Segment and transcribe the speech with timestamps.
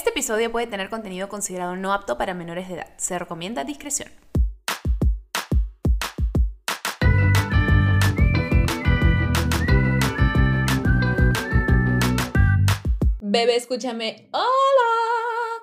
[0.00, 2.86] Este episodio puede tener contenido considerado no apto para menores de edad.
[2.96, 4.08] Se recomienda discreción.
[13.20, 14.30] Bebé, escúchame.
[14.32, 14.48] ¡Hola!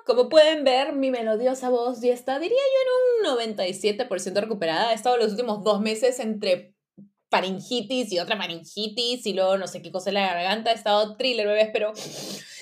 [0.06, 4.92] Como pueden ver, mi melodiosa voz ya está, diría yo, en un 97% recuperada.
[4.92, 6.76] He estado los últimos dos meses entre
[7.28, 10.70] faringitis y otra faringitis y luego no sé qué cosa en la garganta.
[10.70, 11.92] He estado thriller, bebés, pero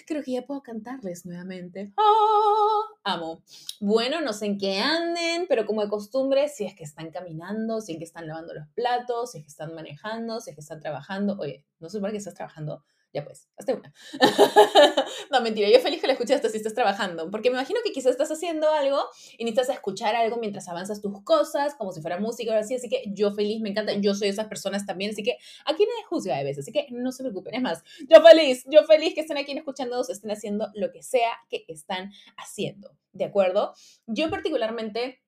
[0.07, 1.93] creo que ya puedo cantarles nuevamente.
[1.97, 2.83] ¡Ah!
[3.05, 3.43] Amo.
[3.81, 7.81] Bueno, no sé en qué anden, pero como de costumbre, si es que están caminando,
[7.81, 10.61] si es que están lavando los platos, si es que están manejando, si es que
[10.63, 11.37] están trabajando.
[11.39, 12.85] Oye, no sé por qué estás trabajando
[13.17, 13.93] ya pues, hasta una.
[15.31, 17.91] no, mentira, yo feliz que la escuches hasta si estás trabajando, porque me imagino que
[17.91, 18.99] quizás estás haciendo algo
[19.39, 22.91] y necesitas escuchar algo mientras avanzas tus cosas, como si fuera música o así, así
[22.91, 26.05] que yo feliz, me encanta, yo soy de esas personas también, así que aquí nadie
[26.11, 29.23] juzga a veces, así que no se preocupen, es más, yo feliz, yo feliz que
[29.23, 33.73] estén aquí escuchando, estén haciendo lo que sea que están haciendo, ¿de acuerdo?
[34.07, 35.23] Yo particularmente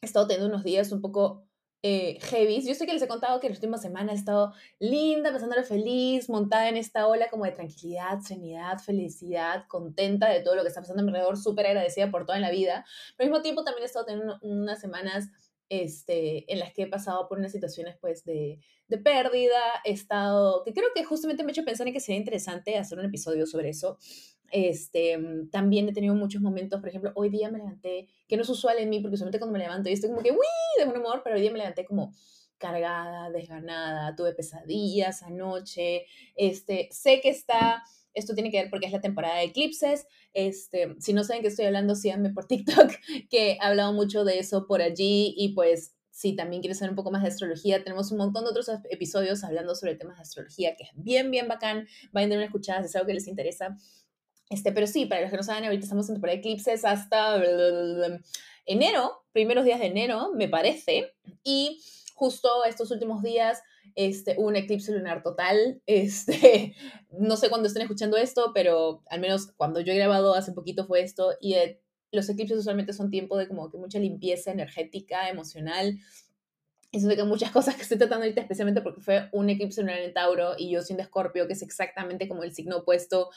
[0.00, 1.46] he estado teniendo unos días un poco
[1.82, 2.66] eh, heavy.
[2.66, 6.28] Yo sé que les he contado que las últimas semanas he estado linda, pasándole feliz,
[6.28, 10.80] montada en esta ola como de tranquilidad, serenidad, felicidad, contenta de todo lo que está
[10.80, 12.84] pasando alrededor, súper agradecida por toda la vida.
[13.16, 15.28] Pero al mismo tiempo también he estado teniendo unas semanas
[15.68, 20.62] este, en las que he pasado por unas situaciones pues de, de pérdida, he estado,
[20.64, 23.46] que creo que justamente me ha hecho pensar en que sería interesante hacer un episodio
[23.46, 23.98] sobre eso.
[24.50, 28.42] Este, mm, también he tenido muchos momentos, por ejemplo, hoy día me levanté, que no
[28.42, 30.38] es usual en mí, porque usualmente cuando me levanto y estoy como que, uy,
[30.78, 32.12] de buen humor, pero hoy día me levanté como
[32.58, 37.82] cargada, desganada, tuve pesadillas anoche, este, sé que está,
[38.14, 41.48] esto tiene que ver porque es la temporada de eclipses, este, si no saben qué
[41.48, 42.92] estoy hablando, síganme por TikTok,
[43.30, 46.96] que he hablado mucho de eso por allí y pues si también quieres saber un
[46.96, 50.74] poco más de astrología, tenemos un montón de otros episodios hablando sobre temas de astrología,
[50.74, 53.28] que es bien, bien bacán, vayan a dar una escuchada si es algo que les
[53.28, 53.76] interesa.
[54.48, 57.42] Este, pero sí, para los que no saben, ahorita estamos en temporada de eclipses hasta
[58.64, 61.14] enero, primeros días de enero, me parece.
[61.42, 61.80] Y
[62.14, 63.62] justo estos últimos días
[63.96, 65.82] este, un eclipse lunar total.
[65.86, 66.74] Este,
[67.10, 70.86] no sé cuándo estén escuchando esto, pero al menos cuando yo he grabado hace poquito
[70.86, 71.32] fue esto.
[71.40, 71.80] Y eh,
[72.12, 75.98] los eclipses usualmente son tiempo de como que mucha limpieza energética, emocional
[76.96, 80.12] eso que muchas cosas que estoy tratando ahorita, especialmente porque fue un eclipse lunar en
[80.12, 83.30] Tauro y yo siendo Escorpio, que es exactamente como el signo opuesto,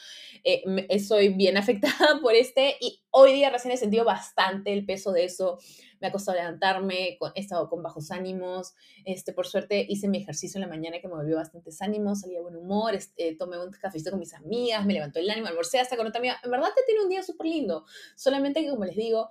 [0.44, 4.84] eh, eh, soy bien afectada por este y hoy día recién he sentido bastante el
[4.84, 5.58] peso de eso.
[6.00, 8.74] Me ha costado levantarme, he estado con bajos ánimos.
[9.04, 12.34] Este, por suerte hice mi ejercicio en la mañana que me volvió bastantes ánimos, salí
[12.34, 15.78] de buen humor, este, tomé un cafecito con mis amigas, me levantó el ánimo, almorcé
[15.78, 16.40] hasta con otra amiga.
[16.42, 17.84] En verdad te tiene un día súper lindo.
[18.16, 19.30] Solamente que, como les digo,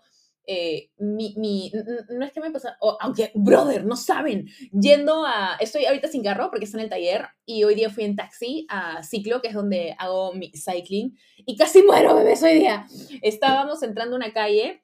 [0.51, 1.71] eh, mi, mi,
[2.09, 6.49] no es que me pasa, aunque, brother, no saben, yendo a, estoy ahorita sin carro
[6.49, 9.53] porque está en el taller y hoy día fui en taxi a Ciclo, que es
[9.53, 11.15] donde hago mi cycling,
[11.45, 12.87] y casi muero, bebés, hoy día.
[13.21, 14.83] Estábamos entrando a una calle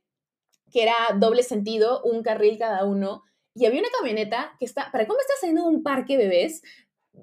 [0.71, 3.23] que era doble sentido, un carril cada uno,
[3.55, 6.61] y había una camioneta que está, ¿para cómo estás saliendo de un parque, bebés?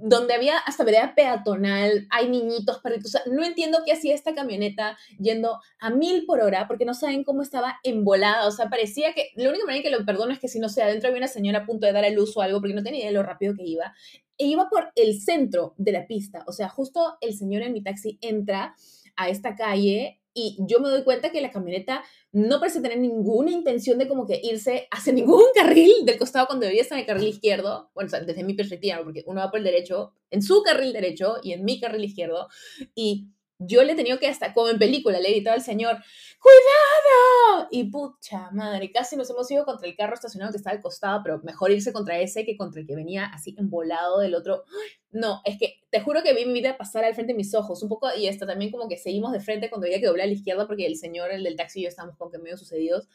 [0.01, 3.17] Donde había hasta vereda peatonal, hay niñitos, perritos.
[3.31, 7.43] no entiendo qué hacía esta camioneta yendo a mil por hora, porque no saben cómo
[7.43, 8.47] estaba embolada.
[8.47, 9.31] O sea, parecía que.
[9.37, 11.61] Lo único manera que lo perdono es que si no sé, adentro había una señora
[11.61, 13.55] a punto de dar el uso o algo, porque no tenía idea de lo rápido
[13.55, 13.95] que iba.
[14.39, 16.45] E iba por el centro de la pista.
[16.47, 18.75] O sea, justo el señor en mi taxi entra
[19.17, 23.51] a esta calle y yo me doy cuenta que la camioneta no parece tener ninguna
[23.51, 27.07] intención de como que irse hacia ningún carril del costado cuando debía estar en el
[27.07, 30.93] carril izquierdo, bueno, desde mi perspectiva, porque uno va por el derecho, en su carril
[30.93, 32.49] derecho y en mi carril izquierdo,
[32.95, 33.29] y
[33.67, 35.97] yo le he tenido que hasta, como en película, le he gritado al señor,
[36.41, 37.69] ¡cuidado!
[37.71, 41.21] Y pucha madre, casi nos hemos ido contra el carro estacionado que estaba al costado,
[41.23, 44.65] pero mejor irse contra ese que contra el que venía así embolado del otro.
[45.11, 47.83] No, es que te juro que vi mi vida pasar al frente de mis ojos,
[47.83, 50.29] un poco, y hasta también como que seguimos de frente cuando había que doblar a
[50.29, 53.09] la izquierda porque el señor, el del taxi y yo estábamos como que medio sucedidos.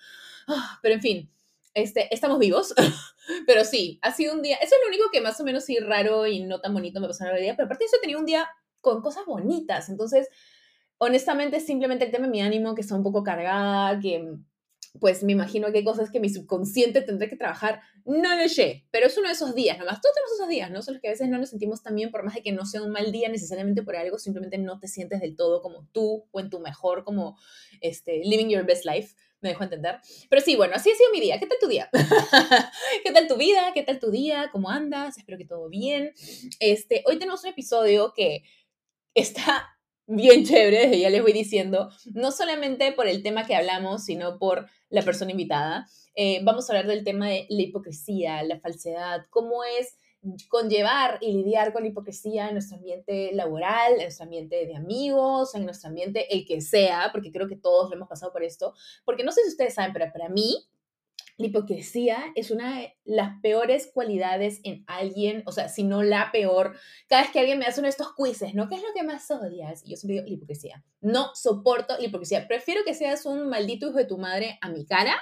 [0.47, 1.30] Ah, pero en fin,
[1.74, 2.74] este, estamos vivos,
[3.46, 5.78] pero sí, ha sido un día, eso es lo único que más o menos sí
[5.78, 8.02] raro y no tan bonito me pasó en el día, pero aparte de eso he
[8.02, 8.50] tenido un día
[8.82, 9.90] con cosas bonitas.
[9.90, 10.30] Entonces,
[10.98, 14.38] honestamente, simplemente el tema de mi ánimo, que está un poco cargada, que
[15.00, 18.86] pues me imagino que hay cosas que mi subconsciente tendré que trabajar, no lo sé,
[18.92, 20.81] pero es uno de esos días, nomás todos tenemos esos días, ¿no?
[20.81, 22.66] Son los que a veces no nos sentimos tan bien, por más de que no
[22.66, 26.25] sea un mal día necesariamente por algo, simplemente no te sientes del todo como tú
[26.31, 27.38] o en tu mejor, como
[27.81, 30.00] este, living your best life, me dejo entender.
[30.30, 31.40] Pero sí, bueno, así ha sido mi día.
[31.40, 31.90] ¿Qué tal tu día?
[33.04, 33.72] ¿Qué tal tu vida?
[33.74, 34.50] ¿Qué tal tu día?
[34.51, 35.18] ¿Cómo andas?
[35.19, 36.12] Espero que todo bien.
[36.60, 38.42] Este, hoy tenemos un episodio que
[39.13, 39.68] está
[40.07, 44.68] bien chévere, ya les voy diciendo, no solamente por el tema que hablamos, sino por
[44.89, 45.86] la persona invitada.
[46.15, 49.98] Eh, vamos a hablar del tema de la hipocresía, la falsedad, cómo es
[50.50, 55.53] conllevar y lidiar con la hipocresía en nuestro ambiente laboral, en nuestro ambiente de amigos,
[55.56, 58.74] en nuestro ambiente el que sea, porque creo que todos lo hemos pasado por esto,
[59.06, 60.68] porque no sé si ustedes saben, pero para mí
[61.38, 66.31] la hipocresía es una de las peores cualidades en alguien, o sea, si no la
[66.31, 66.75] peor.
[67.07, 68.68] Cada vez que alguien me hace uno de estos quizzes, ¿no?
[68.68, 69.84] ¿Qué es lo que más odias?
[69.86, 70.84] Y yo siempre digo, la hipocresía.
[71.00, 72.48] No soporto la hipocresía.
[72.48, 75.16] Prefiero que seas un maldito hijo de tu madre a mi cara,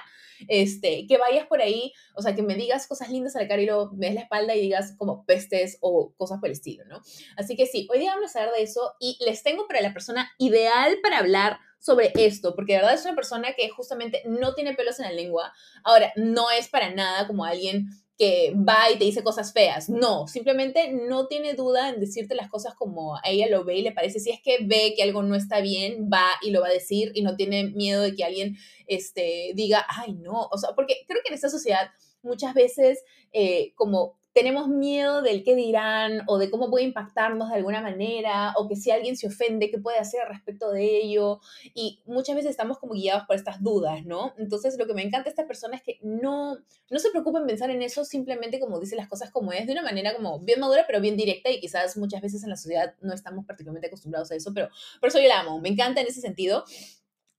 [0.48, 3.60] este, que vayas por ahí, o sea, que me digas cosas lindas a la cara
[3.60, 7.02] y luego me la espalda y digas como pestes o cosas por el estilo, ¿no?
[7.36, 9.92] Así que sí, hoy día vamos a hablar de eso y les tengo para la
[9.92, 14.54] persona ideal para hablar sobre esto, porque de verdad es una persona que justamente no
[14.54, 15.52] tiene pelos en la lengua.
[15.84, 17.86] Ahora, no es para nada como alguien
[18.18, 19.88] que va y te dice cosas feas.
[19.88, 23.82] No, simplemente no tiene duda en decirte las cosas como a ella lo ve y
[23.82, 24.18] le parece.
[24.18, 27.12] Si es que ve que algo no está bien, va y lo va a decir
[27.14, 28.56] y no tiene miedo de que alguien
[28.88, 30.48] este, diga, ay, no.
[30.50, 31.90] O sea, porque creo que en esta sociedad
[32.22, 37.54] muchas veces eh, como tenemos miedo del qué dirán o de cómo puede impactarnos de
[37.54, 41.40] alguna manera o que si alguien se ofende, qué puede hacer respecto de ello.
[41.72, 44.34] Y muchas veces estamos como guiados por estas dudas, ¿no?
[44.36, 46.58] Entonces lo que me encanta de esta persona es que no,
[46.90, 49.72] no se preocupa en pensar en eso, simplemente como dice las cosas como es, de
[49.72, 52.94] una manera como bien madura, pero bien directa y quizás muchas veces en la sociedad
[53.00, 54.68] no estamos particularmente acostumbrados a eso, pero
[55.00, 56.64] por eso yo la amo, me encanta en ese sentido.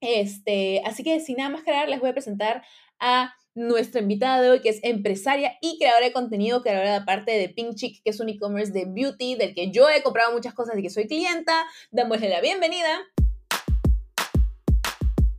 [0.01, 2.63] Este, así que sin nada más crear, les voy a presentar
[2.99, 7.31] a nuestra invitada de hoy, que es empresaria y creadora de contenido, creadora de parte
[7.31, 10.53] de Pink Chick, que es un e-commerce de beauty, del que yo he comprado muchas
[10.53, 11.65] cosas y que soy clienta.
[11.89, 12.99] Dámosle la bienvenida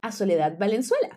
[0.03, 1.17] a Soledad Valenzuela.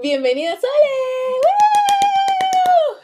[0.00, 0.68] Bienvenida, Sole.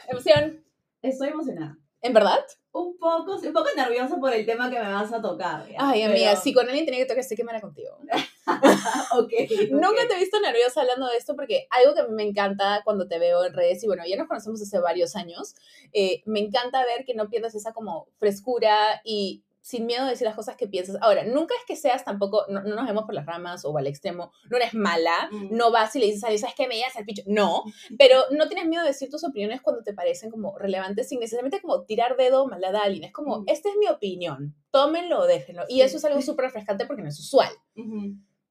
[0.08, 0.64] Emoción.
[1.02, 1.76] Estoy emocionada.
[2.02, 2.44] ¿En verdad?
[2.76, 5.64] Un poco, un poco nerviosa por el tema que me vas a tocar.
[5.78, 7.96] Ay, amiga, si con alguien tenía que tocar, estoy quemada contigo.
[9.12, 9.70] okay, ok.
[9.70, 12.80] Nunca te he visto nerviosa hablando de esto porque algo que a mí me encanta
[12.82, 15.54] cuando te veo en redes, y bueno, ya nos conocemos hace varios años,
[15.92, 20.26] eh, me encanta ver que no pierdas esa como frescura y sin miedo de decir
[20.26, 20.98] las cosas que piensas.
[21.00, 24.30] Ahora, nunca es que seas tampoco, no, nos vemos por las ramas o al extremo,
[24.50, 25.56] no eres mala, mm.
[25.56, 26.68] no vas y le dices a alguien, ¿sabes qué?
[26.68, 27.22] Me llegas al picho.
[27.26, 27.62] No,
[27.98, 31.62] pero no tienes miedo de decir tus opiniones cuando te parecen como relevantes sin necesariamente
[31.62, 33.04] como tirar dedo maldad a alguien.
[33.04, 33.44] Es como, mm.
[33.46, 35.64] esta es mi opinión, tómenlo o déjenlo.
[35.66, 37.48] Y eso es algo súper refrescante porque no es usual.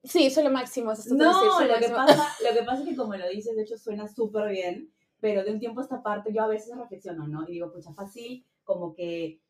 [0.03, 0.93] Sí, eso es lo máximo.
[1.11, 4.07] no, lo, que pasa, lo que pasa es que como lo dices, de hecho suena
[4.07, 7.47] súper bien, pero de un tiempo a esta parte yo a veces reflexiono, ¿no?
[7.47, 9.42] Y digo, pucha, fácil como que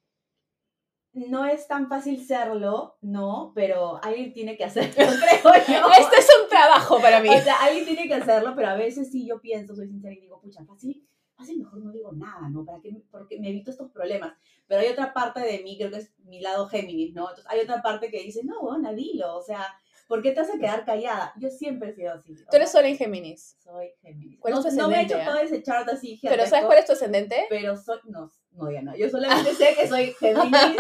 [1.13, 5.87] no es tan fácil serlo, no, pero alguien tiene que hacerlo, creo yo.
[5.99, 7.29] Este es un trabajo para mí.
[7.29, 10.21] O sea, alguien tiene que hacerlo, pero a veces sí yo pienso, soy sincera y
[10.21, 12.65] digo, pucha, fácil, fácil mejor no digo nada, ¿no?
[12.65, 13.03] ¿Para qué?
[13.11, 14.33] Porque me evito estos problemas.
[14.65, 17.29] Pero hay otra parte de mí, creo que es mi lado Géminis, ¿no?
[17.29, 19.63] Entonces hay otra parte que dice, no, bueno, dilo, o sea,
[20.07, 21.33] ¿Por qué te a quedar callada?
[21.37, 22.35] Yo siempre he sido así.
[22.35, 23.55] Tú eres sola en Géminis.
[23.59, 24.39] Soy Géminis.
[24.39, 26.19] ¿Cuál no, es tu no me he hecho todo ese chart así.
[26.21, 27.45] ¿Pero sabes cuál es tu ascendente?
[27.49, 28.95] Pero soy, no, no, ya no.
[28.95, 30.75] Yo solamente sé que soy Géminis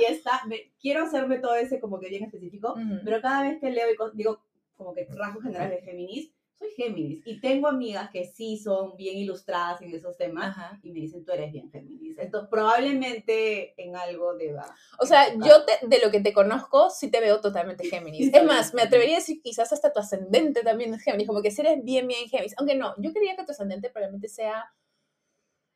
[0.00, 0.42] y está,
[0.80, 2.74] quiero hacerme todo ese como que bien específico,
[3.04, 4.42] pero cada vez que leo y digo
[4.76, 9.16] como que rasgos generales de Géminis, soy Géminis y tengo amigas que sí son bien
[9.16, 12.18] ilustradas en esos temas y me dicen, tú eres bien Géminis.
[12.18, 14.64] Entonces, probablemente en algo deba.
[14.98, 18.32] O sea, yo de lo que te conozco, sí te veo totalmente Géminis.
[18.32, 21.50] es más, me atrevería a decir quizás hasta tu ascendente también es Géminis, como que
[21.50, 22.54] si eres bien, bien Géminis.
[22.58, 24.72] Aunque no, yo quería que tu ascendente probablemente sea.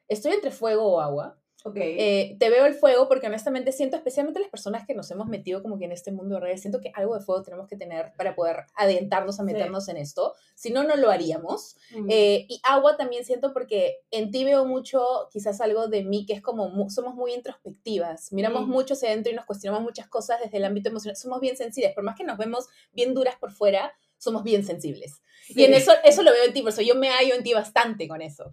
[0.09, 1.41] Estoy entre fuego o agua.
[1.75, 5.63] Eh, te veo el fuego porque honestamente siento, especialmente las personas que nos hemos metido
[5.63, 8.13] como que en este mundo de redes, siento que algo de fuego tenemos que tener
[8.17, 10.35] para poder adentrarnos a meternos en esto.
[10.55, 11.77] Si no, no lo haríamos.
[12.09, 16.35] Eh, y agua también siento porque en ti veo mucho quizás algo de mí que
[16.35, 20.59] es como somos muy introspectivas, miramos mucho hacia adentro y nos cuestionamos muchas cosas desde
[20.59, 21.17] el ámbito emocional.
[21.17, 25.23] Somos bien sensibles, por más que nos vemos bien duras por fuera, somos bien sensibles.
[25.49, 27.53] Y en eso, eso lo veo en ti, por eso yo me hallo en ti
[27.53, 28.51] bastante con eso.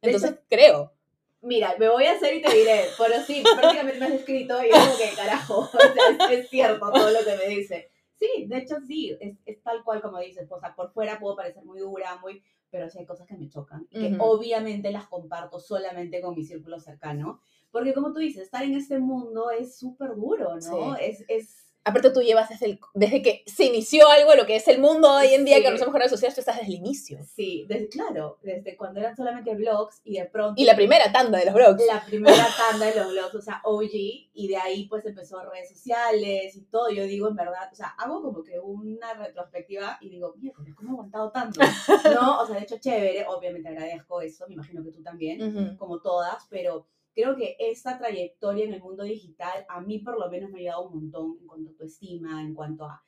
[0.00, 0.92] Entonces, creo.
[1.40, 4.70] Mira, me voy a hacer y te diré, pero sí, prácticamente me has escrito y
[4.70, 5.68] es como que carajo,
[6.30, 7.90] es, cierto todo lo que me dice.
[8.16, 11.36] Sí, de hecho sí, es, es, tal cual como dices, o sea, por fuera puedo
[11.36, 15.06] parecer muy dura, muy, pero sí hay cosas que me chocan y que obviamente las
[15.06, 17.40] comparto solamente con mi círculo cercano,
[17.70, 20.96] porque como tú dices, estar en este mundo es súper duro, ¿no?
[20.96, 24.68] Es, es aparte tú llevas desde, el, desde que se inició algo, lo que es
[24.68, 27.18] el mundo hoy en día, que conocemos con redes sociales, tú estás desde el inicio.
[27.34, 30.60] Sí, desde, claro, desde cuando eran solamente blogs y de pronto...
[30.60, 31.84] Y la primera tanda de los blogs.
[31.86, 35.68] La primera tanda de los blogs, o sea, OG, y de ahí pues empezó redes
[35.68, 40.10] sociales y todo, yo digo en verdad, o sea, hago como que una retrospectiva y
[40.10, 41.60] digo, mira, ¿cómo he aguantado tanto?
[42.14, 46.00] No, o sea, de hecho chévere, obviamente agradezco eso, me imagino que tú también, como
[46.00, 46.86] todas, pero
[47.20, 50.60] creo que esta trayectoria en el mundo digital a mí por lo menos me ha
[50.60, 53.02] ayudado un montón en cuanto a tu estima, en cuanto a,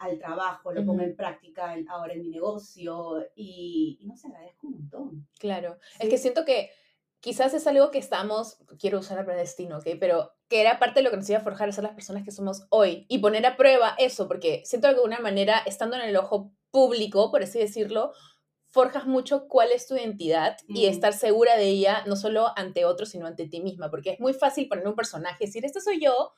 [0.00, 4.66] al trabajo, lo pongo en práctica ahora en mi negocio y, y no sé, agradezco
[4.66, 5.28] un montón.
[5.38, 5.78] Claro.
[6.00, 6.08] Es Sí.
[6.08, 6.70] que siento que
[7.20, 9.86] quizás es algo que estamos, quiero usar la palabra destino, ¿ok?
[10.00, 12.24] Pero que era parte de lo que nos iba a forjar a ser las personas
[12.24, 15.94] que somos hoy y poner a prueba eso, porque siento que de alguna manera, estando
[15.94, 18.12] en el ojo público, por así decirlo,
[18.76, 20.90] forjas mucho cuál es tu identidad y Mm.
[20.90, 24.34] estar segura de ella, no solo ante otros, sino ante ti misma, porque es muy
[24.34, 26.32] fácil poner un personaje y decir, esto soy yo,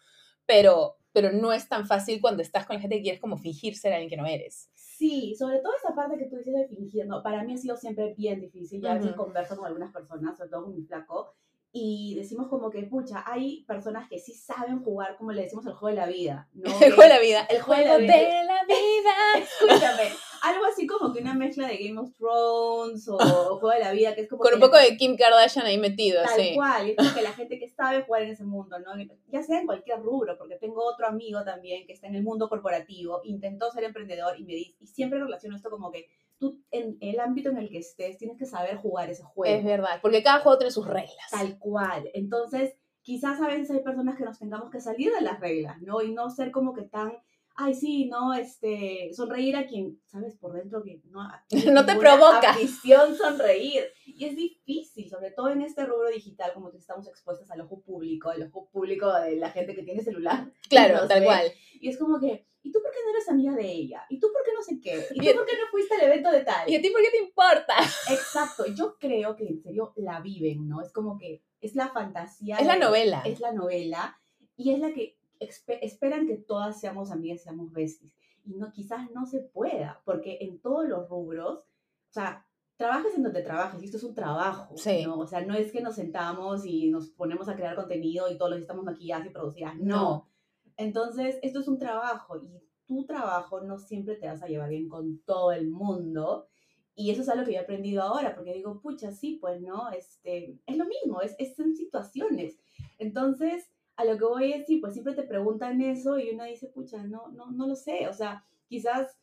[0.47, 3.76] pero, pero no es tan fácil cuando estás con la gente que quieres como fingir
[3.76, 4.71] ser alguien que no eres.
[4.75, 7.23] Sí, sobre todo esa parte que tú dices de fingir, ¿no?
[7.25, 8.80] Para mí ha sido siempre bien difícil.
[8.80, 9.25] Yo a veces Ujú.
[9.25, 11.35] converso con algunas personas, sobre todo con mi flaco,
[11.73, 15.73] y decimos como que, pucha, hay personas que sí saben jugar, como le decimos, el
[15.75, 16.64] juego de la vida, ¿no?
[16.80, 17.40] El juego de la vida.
[17.50, 19.14] El juego juego de de la la vida.
[19.38, 20.09] Escúchame,
[20.42, 23.16] algo así como que una mezcla de Game of Thrones o
[23.61, 25.78] Juego de la Vida, que es como Con un la- poco de Kim Kardashian ahí
[25.78, 28.92] metido, Tal cual, es como que la gente que sabe jugar en ese mundo, ¿no?
[29.28, 32.49] Ya sea en cualquier rubro, porque tengo otro amigo también que está en el mundo
[32.49, 36.07] corporativo, intentó ser emprendedor y me dice, y siempre relaciono esto como que
[36.38, 39.54] tú en el ámbito en el que estés tienes que saber jugar ese juego.
[39.59, 41.16] Es verdad, porque cada juego tiene sus reglas.
[41.30, 42.09] Tal cual.
[42.14, 46.00] Entonces, quizás a veces hay personas que nos tengamos que salir de las reglas, ¿no?
[46.02, 47.12] Y no ser como que tan,
[47.60, 50.36] ay, sí, no, este, sonreír a quien, ¿sabes?
[50.36, 51.20] Por dentro que no,
[51.74, 52.50] No te provoca.
[52.50, 53.82] afición sonreír.
[54.06, 57.82] Y es difícil, sobre todo en este rubro digital, como que estamos expuestos al ojo
[57.82, 60.50] público, al ojo público de la gente que tiene celular.
[60.68, 61.50] Claro, tal cual.
[61.80, 64.04] Y es como que, ¿y tú por qué no eres amiga de ella?
[64.08, 65.04] ¿Y tú por qué no sé qué?
[65.14, 66.70] ¿Y Y- tú por qué no fuiste al evento de tal?
[66.70, 67.74] ¿Y a ti por qué te importa?
[68.10, 70.80] Exacto, yo creo que en serio la viven, ¿no?
[70.80, 72.56] Es como que es la fantasía.
[72.58, 73.22] Es la novela.
[73.24, 74.16] Es la novela
[74.56, 78.12] y es la que esperan que todas seamos amigas, seamos besties.
[78.45, 83.25] Y no, quizás no se pueda, porque en todos los rubros, o sea, trabajes en
[83.25, 85.04] donde trabajes, y esto es un trabajo, Sí.
[85.04, 85.18] ¿no?
[85.18, 88.52] O sea, no es que nos sentamos y nos ponemos a crear contenido y todos
[88.52, 89.97] los estamos maquilladas y producidas, no.
[89.97, 90.28] No.
[90.76, 94.88] Entonces, esto es un trabajo y tu trabajo no siempre te vas a llevar bien
[94.88, 96.47] con todo el mundo.
[96.95, 99.90] Y eso es algo que yo he aprendido ahora, porque digo, pucha, sí, pues, ¿no?
[99.90, 102.59] Este, es lo mismo, es, es en situaciones.
[102.99, 106.69] Entonces, a lo que voy es, sí, pues siempre te preguntan eso y uno dice,
[106.69, 108.07] pucha, no, no, no lo sé.
[108.07, 109.19] O sea, quizás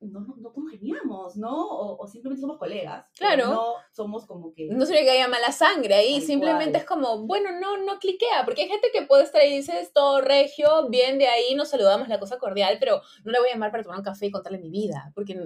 [0.00, 1.54] no, no, no congeniamos, ¿no?
[1.54, 3.04] O, o simplemente somos colegas.
[3.18, 3.46] Claro.
[3.46, 4.68] No somos como que...
[4.70, 6.80] No sería que haya mala sangre ahí, simplemente cual.
[6.80, 9.92] es como, bueno, no, no cliquea, porque hay gente que puede estar ahí y dices,
[9.92, 13.52] todo regio, bien de ahí, nos saludamos, la cosa cordial, pero no le voy a
[13.52, 15.38] llamar para tomar un café y contarle mi vida, porque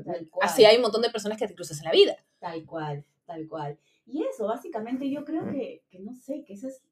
[0.42, 2.16] así hay un montón de personas que te cruzas en la vida.
[2.38, 3.80] Tal cual, tal cual.
[4.06, 6.84] Y eso, básicamente, yo creo que, que no sé, que esa es,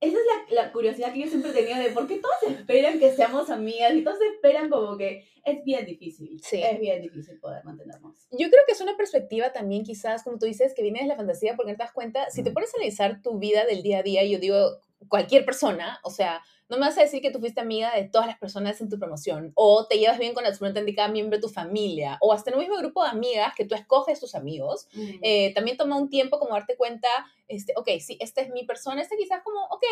[0.00, 3.12] esa es la, la curiosidad que yo siempre tenía de por qué todos esperan que
[3.12, 6.40] seamos amigas y todos esperan como que es bien difícil.
[6.42, 6.62] Sí.
[6.62, 8.26] Es bien difícil poder mantenernos.
[8.30, 11.16] Yo creo que es una perspectiva también quizás, como tú dices, que viene de la
[11.16, 14.02] fantasía, porque te das cuenta, si te pones a analizar tu vida del día a
[14.02, 14.78] día, yo digo,
[15.08, 18.28] cualquier persona, o sea, no me vas a decir que tú fuiste amiga de todas
[18.28, 21.48] las personas en tu promoción, o te llevas bien con absolutamente cada miembro de tu
[21.48, 24.86] familia, o hasta en un mismo grupo de amigas que tú escoges tus amigos,
[25.22, 27.08] eh, también toma un tiempo como darte cuenta,
[27.48, 29.84] este, ok, sí, esta es mi persona, esta quizás como, ok,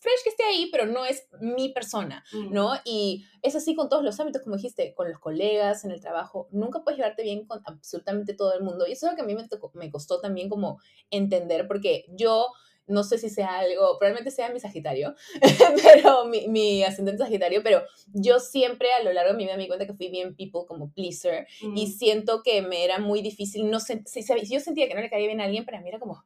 [0.00, 2.22] fresh que esté ahí, pero no es mi persona.
[2.32, 2.52] Mm.
[2.52, 2.72] ¿no?
[2.84, 6.48] Y es así con todos los ámbitos, como dijiste, con los colegas, en el trabajo,
[6.50, 8.86] nunca puedes llevarte bien con absolutamente todo el mundo.
[8.86, 12.04] Y eso es lo que a mí me, tocó- me costó también como entender, porque
[12.10, 12.48] yo
[12.88, 15.14] no sé si sea algo, probablemente sea mi Sagitario,
[16.02, 19.62] pero mi, mi ascendente Sagitario, pero yo siempre a lo largo de mi vida me
[19.62, 21.90] di cuenta que fui bien people como pleaser y Mm.
[21.90, 25.10] siento que me era muy difícil, no sé, si, si yo sentía que no le
[25.10, 26.24] caía bien a alguien, para mí era como,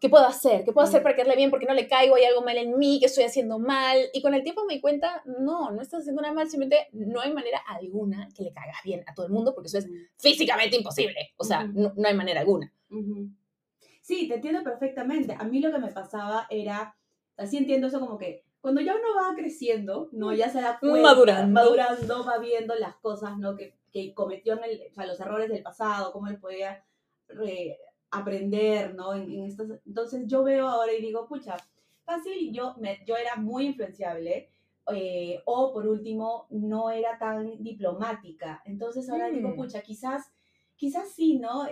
[0.00, 0.64] ¿qué puedo hacer?
[0.64, 1.02] ¿Qué puedo hacer Mm.
[1.02, 1.50] para caerle bien?
[1.50, 3.98] Porque no le caigo, hay algo mal en mí, que estoy haciendo mal.
[4.12, 7.20] Y con el tiempo me di cuenta, no, no estás haciendo nada mal, simplemente no
[7.20, 9.92] hay manera alguna que le caigas bien a todo el mundo, porque eso es Mm.
[10.18, 11.30] físicamente imposible.
[11.36, 12.72] O sea, no, no hay manera alguna.
[14.08, 15.36] Sí, te entiendo perfectamente.
[15.38, 16.96] A mí lo que me pasaba era,
[17.36, 20.32] así entiendo eso como que cuando ya uno va creciendo, ¿no?
[20.32, 21.52] Ya se da cuenta, Madurando.
[21.52, 23.54] madurando, va viendo las cosas, ¿no?
[23.54, 26.82] Que, que cometió en el, o sea, los errores del pasado, cómo les podía
[27.28, 27.76] re-
[28.10, 29.12] aprender, ¿no?
[29.14, 29.54] En, en
[29.86, 31.58] entonces yo veo ahora y digo, pucha,
[32.06, 34.48] fácil, yo, me, yo era muy influenciable,
[34.90, 38.62] eh, o por último, no era tan diplomática.
[38.64, 39.56] Entonces ahora digo, Mm.
[39.56, 40.32] pucha, quizás,
[40.76, 41.66] quizás sí, ¿no?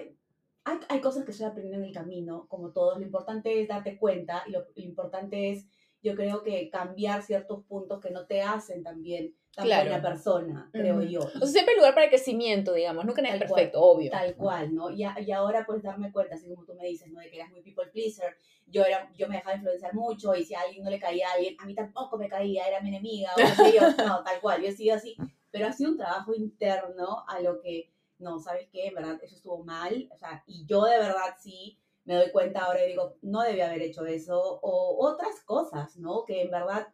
[0.67, 2.99] Hay, hay cosas que estoy aprendiendo en el camino, como todos.
[2.99, 5.67] Lo importante es darte cuenta y lo, lo importante es,
[6.03, 9.89] yo creo que cambiar ciertos puntos que no te hacen también tan Claro.
[9.89, 11.05] buena persona, creo Ujú.
[11.07, 11.21] yo.
[11.21, 13.05] O sea, siempre hay lugar para el crecimiento, digamos.
[13.07, 14.11] Nunca es Tal cual, perfecto, obvio.
[14.11, 14.91] Tal cual, ¿no?
[14.91, 17.21] Y, a- y ahora pues darme cuenta, así como tú me dices, ¿no?
[17.21, 20.55] De que eras muy people pleaser, yo, era, yo me dejaba influenciar mucho y si
[20.55, 23.31] a alguien no le caía a alguien, a mí tampoco me caía, era mi enemiga,
[23.35, 25.17] o qué sé yo, no, tal cual, yo he sido así,
[25.51, 28.87] pero ha sido un trabajo interno a lo que, no, ¿sabes qué?
[28.89, 32.61] En verdad, eso estuvo mal, o sea, y yo de verdad sí me doy cuenta
[32.65, 36.25] ahora y digo, no debía haber hecho eso, o otras cosas, ¿no?
[36.25, 36.87] Que en verdad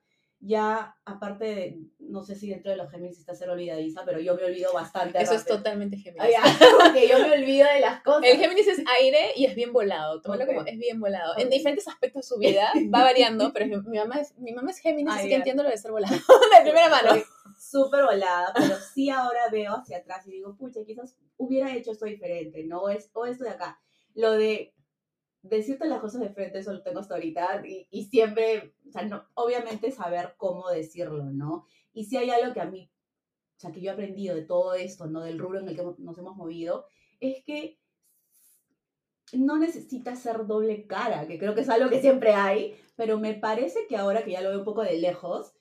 [0.45, 4.35] ya, aparte de, no sé si dentro de los Géminis está ser olvidadiza, pero yo
[4.35, 5.23] me olvido bastante.
[5.23, 5.57] Eso es rápido.
[5.59, 6.35] totalmente Géminis.
[6.43, 8.25] Ah, porque yo me olvido de las cosas.
[8.25, 10.21] El Géminis es aire y es bien volado.
[10.21, 10.67] Tómalo como Ok.
[10.69, 11.37] es bien volado.
[11.39, 11.53] En Ok.
[11.53, 15.13] diferentes aspectos de su vida va variando, pero mi mamá es, mi mamá es Géminis,
[15.13, 15.37] Ah, así que ya.
[15.37, 16.13] entiendo lo de ser volado.
[16.59, 17.11] De primera mano.
[17.11, 17.23] Soy
[17.63, 22.07] Súper volada, pero sí ahora veo hacia atrás y digo, pucha, quizás hubiera hecho esto
[22.07, 22.89] diferente, ¿no?
[22.89, 23.81] Es, o esto de acá.
[24.15, 24.75] Lo de
[25.43, 29.05] decirte las cosas de frente, eso lo tengo hasta ahorita y, y siempre, o sea,
[29.05, 31.65] no, obviamente saber cómo decirlo, ¿no?
[31.93, 32.91] Y si hay algo que a mí,
[33.57, 35.23] o sea, que yo he aprendido de todo esto, ¿no?
[35.23, 36.87] Del rubro en el que nos hemos movido,
[37.21, 37.79] es que
[39.33, 43.35] no necesitas ser doble cara, que creo que es algo que siempre hay, pero me
[43.35, 45.55] parece que ahora que ya lo veo un poco de lejos,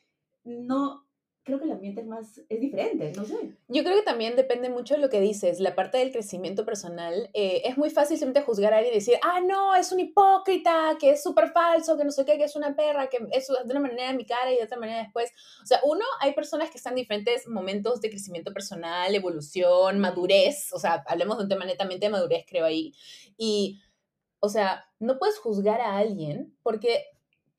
[0.44, 1.08] no,
[1.44, 3.58] creo que el ambiente es más, es diferente, no sé.
[3.68, 7.30] Yo creo que también depende mucho de lo que dices, la parte del crecimiento personal.
[7.34, 10.98] eh, es muy fácil simplemente juzgar a alguien y decir, ah, no, es un hipócrita,
[11.00, 13.72] que es súper falso, que no sé qué, que es una perra, que es de
[13.72, 15.32] una manera en mi cara y de otra manera después.
[15.64, 20.72] O sea, uno, hay personas que están en diferentes momentos de crecimiento personal, evolución, madurez.
[20.74, 22.94] O sea, hablemos de un tema netamente de madurez, creo ahí.
[23.38, 23.82] Y,
[24.40, 27.06] o sea, no puedes juzgar a alguien porque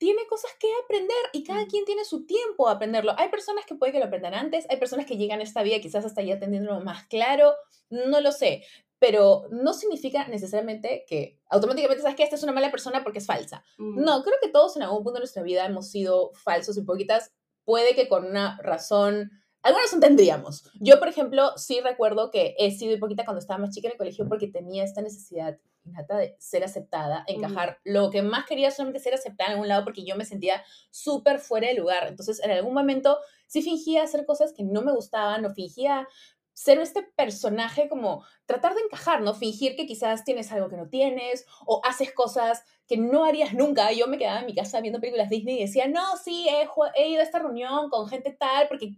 [0.03, 3.13] tiene cosas que aprender y cada quien tiene su tiempo a aprenderlo.
[3.17, 5.79] Hay personas que puede que lo aprendan antes, hay personas que llegan a esta vida
[5.79, 7.53] quizás hasta ya teniéndolo más claro,
[7.89, 8.65] no lo sé,
[8.99, 13.25] pero no significa necesariamente que automáticamente sabes que esta es una mala persona porque es
[13.25, 13.63] falsa.
[13.77, 14.03] Mm.
[14.03, 17.31] No, creo que todos en algún punto de nuestra vida hemos sido falsos, hipócritas,
[17.63, 19.31] puede que con una razón,
[19.63, 20.69] alguna razón tendríamos.
[20.79, 23.97] Yo, por ejemplo, sí recuerdo que he sido hipócrita cuando estaba más chica en el
[23.97, 27.79] colegio porque tenía esta necesidad innata de ser aceptada, encajar.
[27.83, 31.39] Lo que más quería solamente ser aceptada en algún lado porque yo me sentía súper
[31.39, 32.07] fuera de lugar.
[32.07, 33.17] Entonces, en algún momento
[33.47, 36.07] sí fingía hacer cosas que no me gustaban o fingía
[36.53, 39.33] ser este personaje como tratar de encajar, ¿no?
[39.33, 43.91] Fingir que quizás tienes algo que no tienes o haces cosas que no harías nunca.
[43.91, 46.67] Yo me quedaba en mi casa viendo películas Disney y decía, no, sí, he,
[47.01, 48.93] he ido a esta reunión con gente tal, porque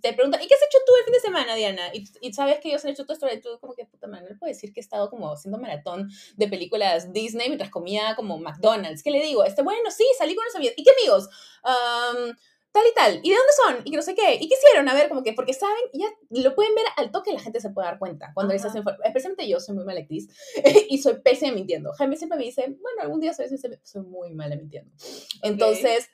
[0.00, 1.82] te preguntan, ¿y qué has hecho tú el fin de semana, Diana?
[1.92, 4.28] Y, y sabes que ellos han hecho todo esto, y tú como que, puta madre,
[4.30, 8.38] no puedo decir que he estado como haciendo maratón de películas Disney mientras comía como
[8.38, 9.02] McDonald's.
[9.02, 9.44] ¿Qué le digo?
[9.44, 10.74] Este, bueno, sí, salí con unos amigos.
[10.76, 11.28] ¿Y qué amigos?
[11.62, 12.36] Am,
[12.76, 13.20] tal y tal.
[13.22, 13.86] ¿Y de dónde son?
[13.86, 14.34] Y que no sé qué.
[14.34, 14.88] ¿Y qué hicieron?
[14.88, 16.08] A ver, como que, porque saben, y ya
[16.42, 18.70] lo pueden ver al toque, la gente se puede dar cuenta cuando les Ajá.
[18.70, 20.28] hacen, especialmente yo, soy muy mala actriz
[20.90, 21.92] y soy pésima mintiendo.
[21.92, 23.46] Jaime siempre me dice, bueno, algún día soy,
[23.82, 24.90] soy, muy mala mintiendo.
[25.42, 26.08] Entonces,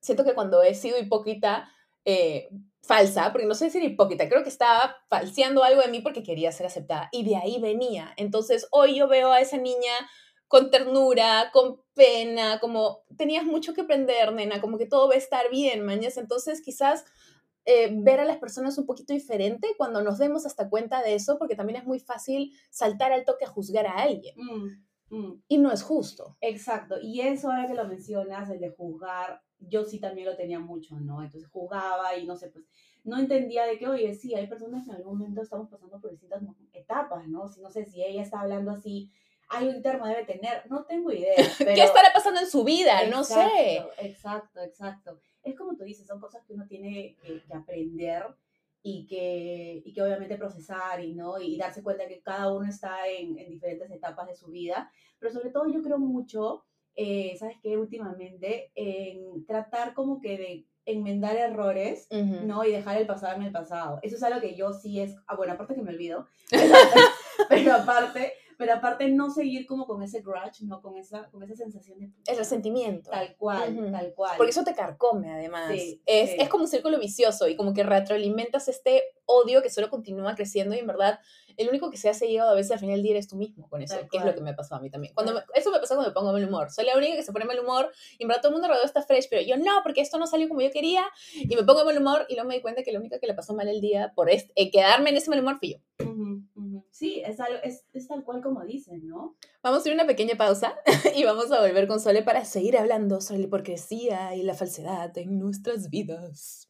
[0.00, 1.68] siento que cuando he sido hipócrita,
[2.04, 2.48] eh,
[2.82, 6.52] falsa, porque no sé decir hipócrita, creo que estaba falseando algo de mí porque quería
[6.52, 8.14] ser aceptada y de ahí venía.
[8.16, 9.92] Entonces, hoy yo veo a esa niña
[10.48, 15.18] con ternura, con pena, como tenías mucho que aprender, nena, como que todo va a
[15.18, 16.16] estar bien, mañas.
[16.16, 17.04] Entonces, quizás
[17.66, 21.38] eh, ver a las personas un poquito diferente cuando nos demos hasta cuenta de eso,
[21.38, 25.42] porque también es muy fácil saltar al toque a juzgar a alguien Mm, mm.
[25.48, 26.38] y no es justo.
[26.40, 30.60] Exacto, y eso ahora que lo mencionas, el de juzgar, yo sí también lo tenía
[30.60, 31.22] mucho, ¿no?
[31.22, 32.64] Entonces jugaba y no sé, pues
[33.04, 36.10] no entendía de que, oye, sí, hay personas que en algún momento estamos pasando por
[36.10, 37.48] distintas etapas, ¿no?
[37.48, 39.10] Si no sé si ella está hablando así,
[39.48, 41.34] algo interno debe tener, no tengo idea.
[41.58, 41.74] Pero...
[41.74, 43.06] ¿Qué estará pasando en su vida?
[43.06, 43.76] no sé.
[43.76, 45.20] Exacto, Exacto, exacto.
[45.42, 48.24] Es como tú dices, son cosas que uno tiene que, que aprender
[48.82, 51.40] y que, y que obviamente procesar y, ¿no?
[51.40, 54.90] y darse cuenta que cada uno está en, en diferentes etapas de su vida.
[55.18, 57.76] Pero sobre todo yo creo mucho, eh, ¿sabes qué?
[57.76, 62.46] Últimamente, en tratar como que de enmendar errores Ujú.
[62.46, 62.64] ¿no?
[62.64, 63.98] Y dejar el pasado en el pasado.
[64.02, 66.26] Eso es algo que yo sí es, ah, bueno, aparte que me olvido,
[67.48, 70.82] pero aparte, pero aparte no seguir como con ese grudge, ¿no?
[70.82, 72.10] Con esa, con esa sensación de...
[72.26, 73.08] El resentimiento.
[73.08, 73.92] Tal cual, Ujú.
[73.92, 74.34] tal cual.
[74.36, 75.72] Porque eso te carcome además.
[75.72, 76.36] Sí, es, sí.
[76.40, 80.74] es como un círculo vicioso y como que retroalimentas este odio que solo continúa creciendo
[80.74, 81.20] y en verdad
[81.56, 83.68] el único que se hace llegado a veces al final del día eres tú mismo
[83.68, 85.14] con eso, Tal que es lo que me pasó a mí también.
[85.14, 86.70] Cuando me- eso me pasó cuando me pongo mal humor.
[86.72, 88.86] Soy la única que se pone mal humor y en verdad todo el mundo alrededor
[88.86, 91.84] está fresh, pero yo no, porque esto no salió como yo quería y me pongo
[91.84, 93.80] mal humor y luego me di cuenta que la única que le pasó mal el
[93.80, 96.04] día por este, eh, quedarme en ese mal humor fui yo.
[96.04, 96.57] Ujú, ujú.
[96.90, 99.36] Sí, es, algo, es, es tal cual como dicen, ¿no?
[99.62, 100.76] Vamos a a una pequeña pausa
[101.16, 105.16] y vamos a volver con Sole para seguir hablando sobre la hipocresía y la falsedad
[105.16, 106.68] en nuestras vidas.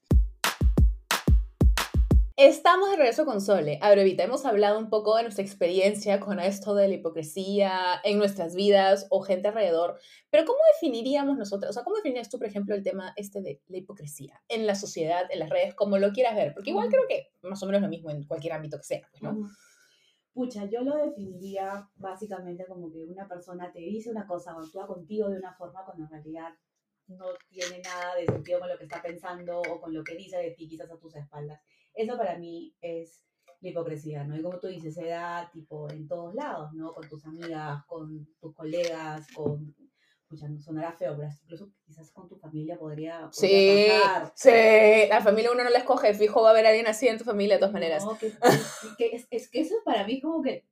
[2.39, 3.81] Estamos de regreso con Sole.
[3.83, 8.19] A brevita, hemos hablado un poco de nuestra experiencia con esto de la hipocresía en
[8.19, 9.99] nuestras vidas o gente alrededor,
[10.31, 13.61] pero ¿cómo definiríamos nosotros, o sea, cómo definirías tú, por ejemplo, el tema este de
[13.67, 16.55] la hipocresía en la sociedad, en las redes, como lo quieras ver?
[16.55, 19.21] Porque igual creo que más o menos lo mismo en cualquier ámbito que sea, pues,
[19.21, 19.33] ¿no?
[19.33, 19.49] Ujú.
[20.39, 24.87] Pucha, yo lo definiría básicamente como que una persona te dice una cosa o actúa
[24.87, 26.55] contigo de una forma cuando en realidad
[27.09, 30.37] no tiene nada de sentido con lo que está pensando o con lo que dice
[30.37, 31.61] de ti quizás a tus espaldas.
[31.93, 33.21] Eso para mí es
[33.61, 34.37] la hipocresía, ¿no?
[34.37, 36.95] Y como tú dices, se da tipo en todos lados, ¿no?
[36.95, 39.75] Con tus amigas, con tus colegas, con
[40.29, 44.33] escuchando, sonará feo, pero incluso quizás con tu familia podría, podría Sí, pasar.
[44.37, 47.25] sí, la familia uno no la escoge, fijo va a haber alguien así en tu
[47.25, 48.05] familia de todas maneras.
[48.05, 48.31] No, que,
[48.99, 50.67] que es, es que eso para mí como que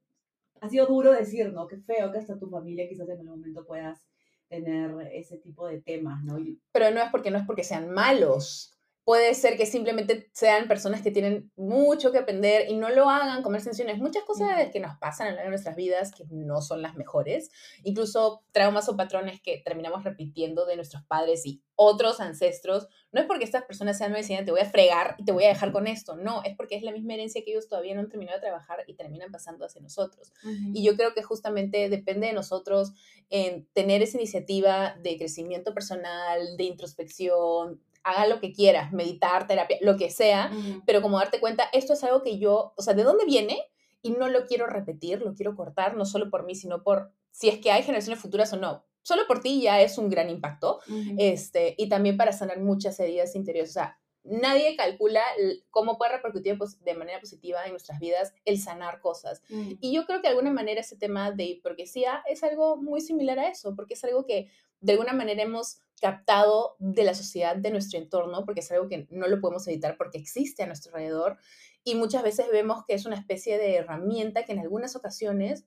[0.61, 1.67] ha sido duro decir, ¿no?
[1.67, 4.05] Qué feo que hasta tu familia quizás en algún momento puedas
[4.49, 6.37] tener ese tipo de temas, ¿no?
[6.73, 8.76] Pero no es porque no es porque sean malos.
[9.07, 13.41] Puede ser que simplemente sean personas que tienen mucho que aprender y no lo hagan
[13.45, 14.01] con malas intenciones.
[14.01, 16.97] Muchas cosas que nos pasan a lo largo de nuestras vidas que no son las
[16.97, 17.53] mejores.
[17.85, 22.89] Incluso traumas o patrones que terminamos repitiendo de nuestros padres y otros ancestros.
[23.13, 25.49] No es porque estas personas sean medicina, te voy a fregar y te voy a
[25.49, 26.17] dejar con esto.
[26.17, 28.83] No, es porque es la misma herencia que ellos todavía no han terminado de trabajar
[28.89, 30.33] y terminan pasando hacia nosotros.
[30.75, 32.93] Y yo creo que justamente depende de nosotros
[33.31, 39.79] en tener esa iniciativa de crecimiento personal, de introspección, haga lo que quieras, meditar, terapia,
[39.81, 40.53] lo que sea,
[40.87, 43.59] pero como darte cuenta, esto es algo que yo, o sea, ¿de dónde viene?
[44.01, 47.49] Y no lo quiero repetir, lo quiero cortar, no solo por mí, sino por si
[47.49, 48.85] es que hay generaciones futuras o no.
[49.03, 50.79] Solo por ti ya es un gran impacto,
[51.19, 53.71] este, y también para sanar muchas heridas interiores.
[53.71, 55.23] O sea, nadie calcula
[55.71, 59.43] cómo puede repercutir pos- de manera positiva en nuestras vidas el sanar cosas.
[59.51, 59.77] Ujú.
[59.81, 63.39] Y yo creo que de alguna manera ese tema de hipocrisia es algo muy similar
[63.39, 67.71] a eso, porque es algo que de alguna manera hemos captado de la sociedad, de
[67.71, 71.39] nuestro entorno, porque es algo que no lo podemos evitar porque existe a nuestro alrededor.
[71.85, 75.65] Y muchas veces vemos que es una especie de herramienta que en algunas ocasiones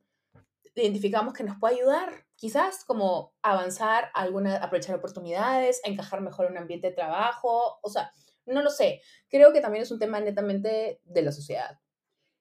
[0.76, 6.58] identificamos que nos puede ayudar, quizás como avanzar, alguna, aprovechar oportunidades, encajar mejor en un
[6.60, 8.14] ambiente de trabajo, o sea,
[8.50, 9.02] no lo sé.
[9.30, 11.80] Creo que también es un tema netamente de la sociedad.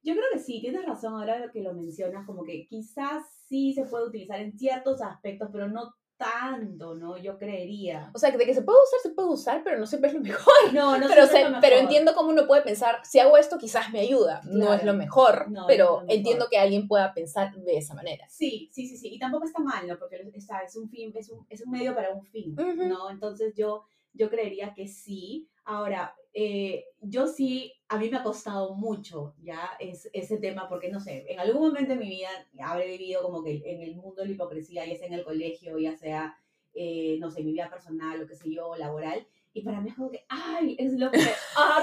[0.03, 3.85] Yo creo que sí, tienes razón ahora que lo mencionas, como que quizás sí se
[3.85, 7.17] puede utilizar en ciertos aspectos, pero no tanto, ¿no?
[7.17, 8.11] Yo creería.
[8.15, 10.21] O sea, de que se puede usar, se puede usar, pero no siempre es lo
[10.23, 10.53] mejor.
[10.73, 11.83] No, no pero, siempre se- es lo pero mejor.
[11.85, 14.41] entiendo cómo uno puede pensar, si hago esto quizás me ayuda.
[14.45, 16.17] No es lo mejor, No, pero es lo mejor.
[16.17, 18.27] entiendo que alguien pueda pensar de esa manera.
[18.29, 19.15] Sí, sí, sí, sí.
[19.15, 19.99] Y tampoco está mal, ¿no?
[19.99, 22.55] Porque está, es, un fin, es, un, es un medio para un fin.
[22.57, 23.11] ¿no?
[23.11, 23.85] Entonces yo,
[24.19, 25.49] yo creería que sí.
[25.65, 30.91] Ahora, eh, yo sí, a mí me ha costado mucho ya es, ese tema, porque
[30.91, 32.29] no sé, en algún momento de mi vida
[32.61, 35.79] habré vivido como que en el mundo de la hipocresía, ya sea en el colegio,
[35.79, 36.37] ya sea,
[36.75, 39.27] eh, no sé, mi vida personal, o qué sé yo, laboral.
[39.53, 41.25] Y para mí es como que, ay, es lo peor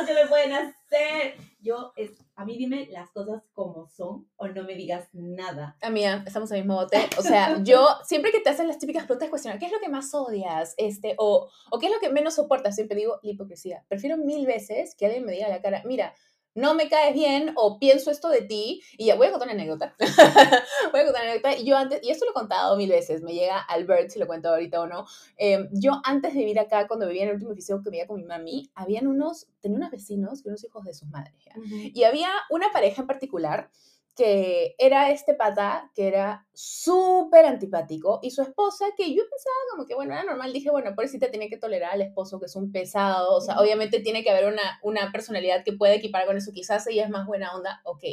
[0.06, 1.36] que me pueden hacer.
[1.60, 5.78] Yo, es, a mí dime las cosas como son o no me digas nada.
[5.82, 7.10] Amiga, estamos en el mismo bote.
[7.18, 9.90] O sea, yo, siempre que te hacen las típicas preguntas, cuestionar, ¿qué es lo que
[9.90, 10.76] más odias?
[10.78, 12.76] Este, o, o ¿qué es lo que menos soportas?
[12.76, 13.84] Siempre digo, la hipocresía.
[13.88, 16.14] Prefiero mil veces que alguien me diga la cara, mira,
[16.56, 18.82] no me caes bien o pienso esto de ti.
[18.98, 19.94] Y ya, voy a contar una anécdota.
[20.92, 21.58] voy a contar una anécdota.
[21.58, 24.26] Y yo antes, y esto lo he contado mil veces, me llega Albert, si lo
[24.26, 25.06] cuento ahorita o no.
[25.38, 28.18] Eh, yo antes de vivir acá, cuando vivía en el último edificio que vivía con
[28.18, 31.36] mi mami, habían unos, tenía unos vecinos, que unos hijos de sus madres.
[31.46, 31.54] ¿ya?
[31.94, 33.70] Y había una pareja en particular
[34.16, 39.86] que era este pata que era súper antipático y su esposa que yo pensaba como
[39.86, 42.72] que bueno, era normal, dije bueno, pobrecita tiene que tolerar al esposo que es un
[42.72, 46.52] pesado, o sea, obviamente tiene que haber una, una personalidad que pueda equipar con eso,
[46.54, 48.04] quizás ella es más buena onda, ok.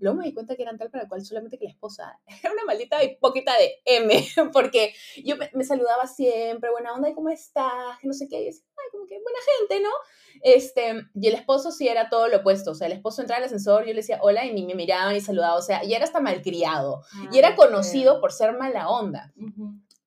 [0.00, 2.64] Luego me di cuenta que eran tal para cual solamente que la esposa era una
[2.64, 7.98] maldita hipócrita de M, porque yo me, me saludaba siempre, buena onda, ¿y cómo estás?
[8.00, 9.90] Que no sé qué, y decía, ay, como que buena gente, ¿no?
[10.42, 13.44] Este, y el esposo sí era todo lo opuesto, o sea, el esposo entraba al
[13.44, 16.04] ascensor, yo le decía hola y ni me miraban ni saludaba, o sea, ya era
[16.04, 19.32] hasta malcriado, y era conocido por ser mala onda.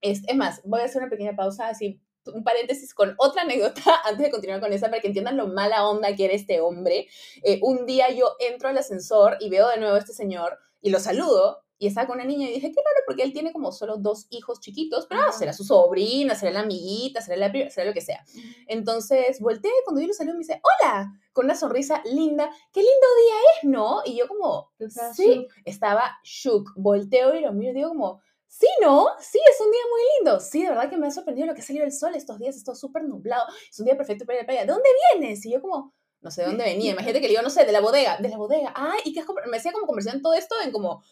[0.01, 2.01] Es, es más, voy a hacer una pequeña pausa, así,
[2.33, 5.87] un paréntesis con otra anécdota antes de continuar con esa para que entiendan lo mala
[5.87, 7.07] onda que era este hombre.
[7.43, 10.89] Eh, un día yo entro al ascensor y veo de nuevo a este señor y
[10.89, 13.71] lo saludo y estaba con una niña y dije, qué raro, porque él tiene como
[13.71, 17.69] solo dos hijos chiquitos, pero ah, será su sobrina, será la amiguita, será, la, pri-
[17.69, 18.23] será lo que sea.
[18.67, 23.07] Entonces volteé cuando yo lo saludo me dice, hola, con una sonrisa linda, qué lindo
[23.25, 24.01] día es, ¿no?
[24.05, 24.71] Y yo como,
[25.13, 29.07] sí, estaba shook, volteo y lo miro y digo como, sí, ¿no?
[29.19, 30.39] Sí, es un día muy lindo.
[30.39, 32.55] Sí, de verdad que me ha sorprendido lo que ha salido el sol estos días,
[32.55, 34.61] está súper nublado, es un día perfecto para ir a la playa.
[34.65, 35.45] ¿De dónde vienes?
[35.45, 37.71] Y yo como, no sé de dónde venía, imagínate que le digo, no sé, de
[37.71, 38.73] la bodega, de la bodega.
[38.75, 39.49] Ay, ¿y qué has comprado?
[39.51, 41.03] Me hacía como conversación todo esto en como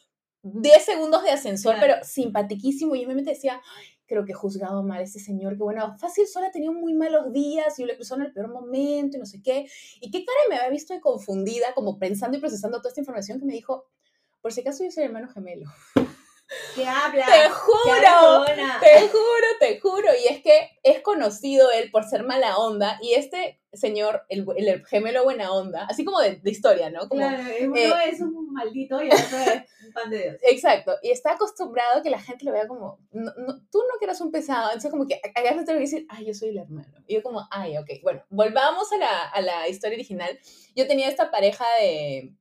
[0.48, 1.96] 10 segundos de ascensor, Claro.
[1.96, 2.96] pero simpatiquísimo.
[2.96, 5.96] Y yo mente decía, "Ay, creo que he juzgado mal a ese señor, que bueno,
[5.98, 9.18] fácil, solo ha tenido muy malos días y yo le cruzó en el peor momento
[9.18, 9.66] y no sé qué.
[10.00, 13.40] Y qué cara me había visto de confundida, como pensando y procesando toda esta información
[13.40, 13.86] que me dijo,
[14.42, 15.66] por si acaso yo soy hermano gemelo.
[16.76, 17.26] ¿Qué habla?
[17.26, 18.46] Te ¡Qué juro,
[18.80, 20.08] te juro, te juro.
[20.24, 24.86] Y es que es conocido él por ser mala onda y este señor, el, el
[24.86, 27.08] gemelo buena onda, así como de, de historia, ¿no?
[27.08, 30.36] Como, Claro, uno eh, es un maldito y el otro es un pan de Dios.
[30.44, 34.00] Exacto, y está acostumbrado a que la gente lo vea como, no, no, tú no
[34.00, 36.50] que eras un pesado, entonces como que acá te tengo que decir, ay, yo soy
[36.50, 36.94] el hermano.
[37.08, 40.40] Y yo como, ay, ok, bueno, volvamos a la, a la historia original.
[40.76, 42.34] Yo tenía esta pareja de,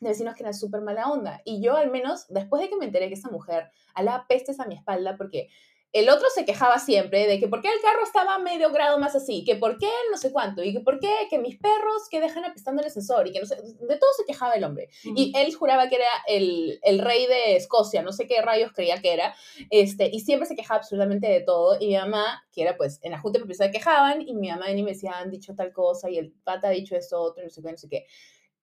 [0.00, 2.86] de vecinos que eran súper mala onda, y yo al menos, después de que me
[2.86, 5.48] enteré que esa mujer alaba pestes a mi espalda, porque
[5.92, 9.16] el otro se quejaba siempre de que por qué el carro estaba medio grado más
[9.16, 12.20] así, que por qué no sé cuánto, y que por qué que mis perros que
[12.20, 14.88] dejan apestando el ascensor, y que no sé, de todo se quejaba el hombre.
[15.02, 19.00] Y él juraba que era el, el, rey de Escocia, no sé qué rayos creía
[19.00, 19.34] que era,
[19.70, 23.10] este, y siempre se quejaba absolutamente de todo, y mi mamá, que era pues, en
[23.10, 25.72] la junta de se quejaban, y mi mamá venía y me decía, han dicho tal
[25.72, 28.06] cosa, y el pata ha dicho esto, otro, no sé qué, no sé qué.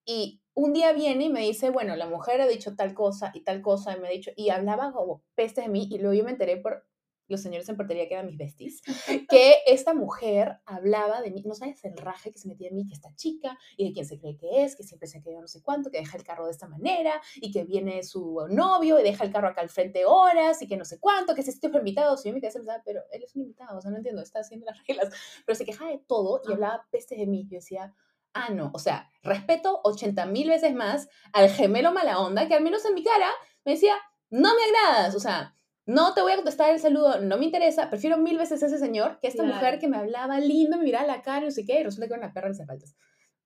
[0.06, 3.42] Y un día viene y me dice, bueno, la mujer ha dicho tal cosa y
[3.42, 6.24] tal cosa, y me ha dicho, y hablaba como peste de mí, y luego yo
[6.24, 6.86] me enteré por
[7.28, 8.82] los señores en portería que eran mis besties,
[9.30, 12.86] que esta mujer hablaba de mí, no sabes el raje que se metía en mí,
[12.86, 15.48] que esta chica, y de quién se cree que es, que siempre se queda no
[15.48, 19.02] sé cuánto, que deja el carro de esta manera, y que viene su novio y
[19.02, 21.70] deja el carro acá al frente horas, y que no sé cuánto, que se estoy
[21.74, 24.22] invitado, si yo me quedé pensar, pero él es un invitado, o sea, no entiendo,
[24.22, 25.12] está haciendo las reglas,
[25.44, 27.94] pero se quejaba de todo y hablaba peste de mí, yo decía,
[28.34, 32.62] ah, no, o sea, respeto 80 mil veces más al gemelo mala onda, que al
[32.62, 33.30] menos en mi cara
[33.64, 33.94] me decía,
[34.30, 35.54] no me agradas, o sea,
[35.88, 38.76] no te voy a contestar el saludo, no me interesa, prefiero mil veces a ese
[38.76, 41.64] señor que a esta mujer que me hablaba lindo, me miraba la cara, no sé
[41.64, 42.94] qué, y resulta que era una perra en faltas.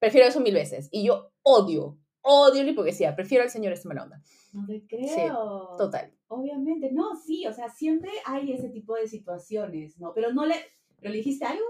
[0.01, 0.89] Prefiero eso mil veces.
[0.91, 4.21] Y yo odio, odio la hipocresía, prefiero al señor este onda.
[4.53, 5.77] No te creo.
[5.79, 6.13] total.
[6.27, 10.13] Obviamente, no, sí, o sea, siempre hay ese tipo de situaciones, ¿no?
[10.13, 10.57] Pero no le,
[10.99, 11.65] ¿pero le dijiste algo?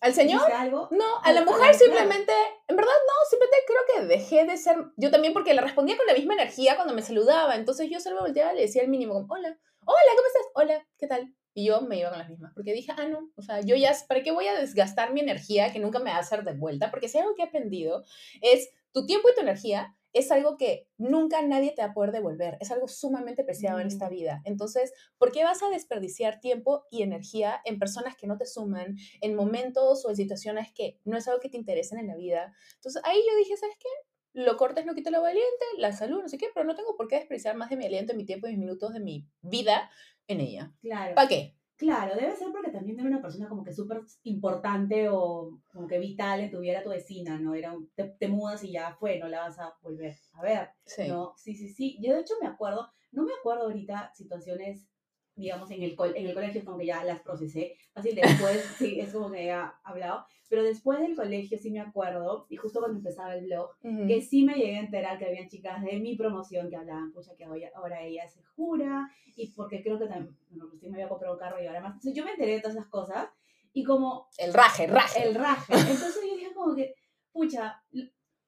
[0.00, 0.52] ¿Al señor?
[0.52, 0.88] Algo?
[0.92, 2.32] No, a la mujer simplemente,
[2.68, 6.06] en verdad no, simplemente creo que dejé de ser, yo también porque le respondía con
[6.06, 9.14] la misma energía cuando me saludaba, entonces yo solo volteaba y le decía el mínimo
[9.14, 10.46] como, hola, hola, ¿cómo estás?
[10.54, 11.34] Hola, ¿qué tal?
[11.54, 13.94] Y yo me iba con las mismas, porque dije, ah, no, o sea, yo ya,
[14.08, 16.90] ¿para qué voy a desgastar mi energía que nunca me va a hacer de vuelta?
[16.90, 18.04] Porque si algo que he aprendido
[18.40, 22.12] es tu tiempo y tu energía es algo que nunca nadie te va a poder
[22.12, 24.10] devolver, es algo sumamente preciado en esta mm.
[24.10, 24.42] vida.
[24.44, 28.96] Entonces, ¿por qué vas a desperdiciar tiempo y energía en personas que no te suman,
[29.20, 32.54] en momentos o en situaciones que no es algo que te interesen en la vida?
[32.74, 33.88] Entonces, ahí yo dije, ¿sabes qué?
[34.34, 37.08] Lo cortes no quita lo valiente, la salud, no sé qué, pero no tengo por
[37.08, 39.90] qué despreciar más de mi aliento, mi tiempo y mis minutos de mi vida
[40.26, 40.72] en ella.
[40.80, 41.14] Claro.
[41.14, 41.56] ¿Para qué?
[41.76, 45.98] Claro, debe ser porque también era una persona como que súper importante o como que
[45.98, 47.54] vital en tu vida tu vecina, ¿no?
[47.54, 50.70] Era te, mudas y ya fue, no la vas a volver a ver.
[50.86, 51.08] Sí.
[51.08, 51.34] ¿no?
[51.36, 51.98] Sí, sí, sí.
[52.00, 54.91] Yo de hecho me acuerdo, no me acuerdo ahorita situaciones
[55.34, 57.76] digamos, en el, en el colegio es como que ya las procesé.
[57.94, 60.26] Así después, sí, es como que ya hablado.
[60.48, 63.70] Pero después del colegio sí me acuerdo, y justo cuando empezaba el blog,
[64.06, 67.34] que sí me llegué a enterar que había chicas de mi promoción que hablaban, pucha,
[67.34, 71.08] que ahora ella se jura, y porque creo que también, bueno, pues sí me había
[71.08, 71.94] comprado un carro y ahora más.
[71.94, 73.30] Entonces yo me enteré de todas esas cosas,
[73.72, 74.28] y como...
[74.36, 75.26] El raje, raje.
[75.26, 75.72] El raje.
[75.72, 76.96] Entonces yo dije como que,
[77.32, 77.82] pucha,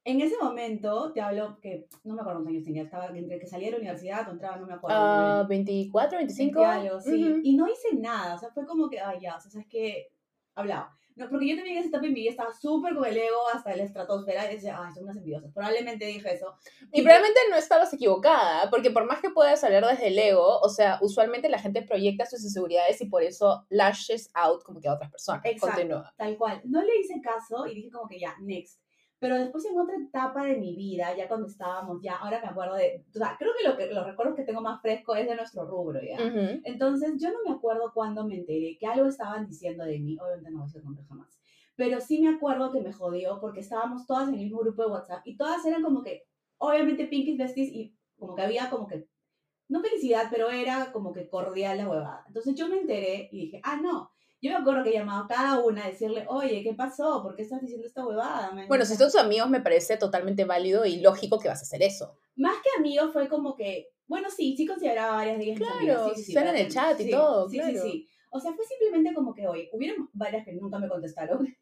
[0.04, 3.46] en ese momento, te hablo que no me acuerdo cuántos años tenía, estaba entre que
[3.46, 5.42] salía de la universidad o entraba, no me acuerdo.
[5.42, 6.62] Uh, 24, 25.
[7.00, 7.40] sí.
[7.42, 10.12] Y no hice nada, o sea, fue como que, ay, ya, o sea, es que
[10.54, 10.94] hablaba.
[11.16, 13.48] No, porque yo también en esa etapa en mi vida estaba súper con el ego
[13.54, 15.52] hasta la estratosfera y decía, ay, son unas envidiosas.
[15.52, 16.54] Probablemente dije eso.
[16.92, 20.68] Y, probablemente no estabas equivocada, porque por más que puedas salir desde el ego, o
[20.68, 24.94] sea, usualmente la gente proyecta sus inseguridades y por eso lashes out como que a
[24.94, 25.42] otras personas.
[25.44, 26.60] Exacto, tal cual.
[26.64, 28.83] No le hice caso y dije como que ya, next.
[29.20, 32.74] Pero después en otra etapa de mi vida, ya cuando estábamos, ya ahora me acuerdo
[32.74, 35.36] de, o sea, creo que, lo que los recuerdos que tengo más fresco es de
[35.36, 36.18] nuestro rubro, ¿ya?
[36.64, 40.50] Entonces yo no me acuerdo cuando me enteré que algo estaban diciendo de mí, obviamente
[40.50, 41.38] no voy a ser nombre jamás,
[41.76, 44.90] pero sí me acuerdo que me jodió porque estábamos todas en el mismo grupo de
[44.90, 46.24] WhatsApp y todas eran como que,
[46.58, 49.08] obviamente Pinky Besties y como que había como que,
[49.68, 52.24] no felicidad, pero era como que cordial la huevada.
[52.26, 54.13] Entonces yo me enteré y dije, ah, no,
[54.44, 57.22] yo me acuerdo que llamaba a cada una a decirle, oye, ¿qué pasó?
[57.22, 58.52] ¿Por qué estás diciendo esta huevada?
[58.68, 61.82] Bueno, si son tus amigos, me parece totalmente válido y lógico que vas a hacer
[61.82, 62.18] eso.
[62.36, 65.58] Más que amigos, fue como que, bueno, sí, sí consideraba varias de ellas.
[65.58, 67.48] Claro, sí, sí, en el chat y todo.
[67.48, 68.08] Sí, sí, sí.
[68.32, 71.48] O sea, fue simplemente como que, oye, hubieron varias que nunca me contestaron.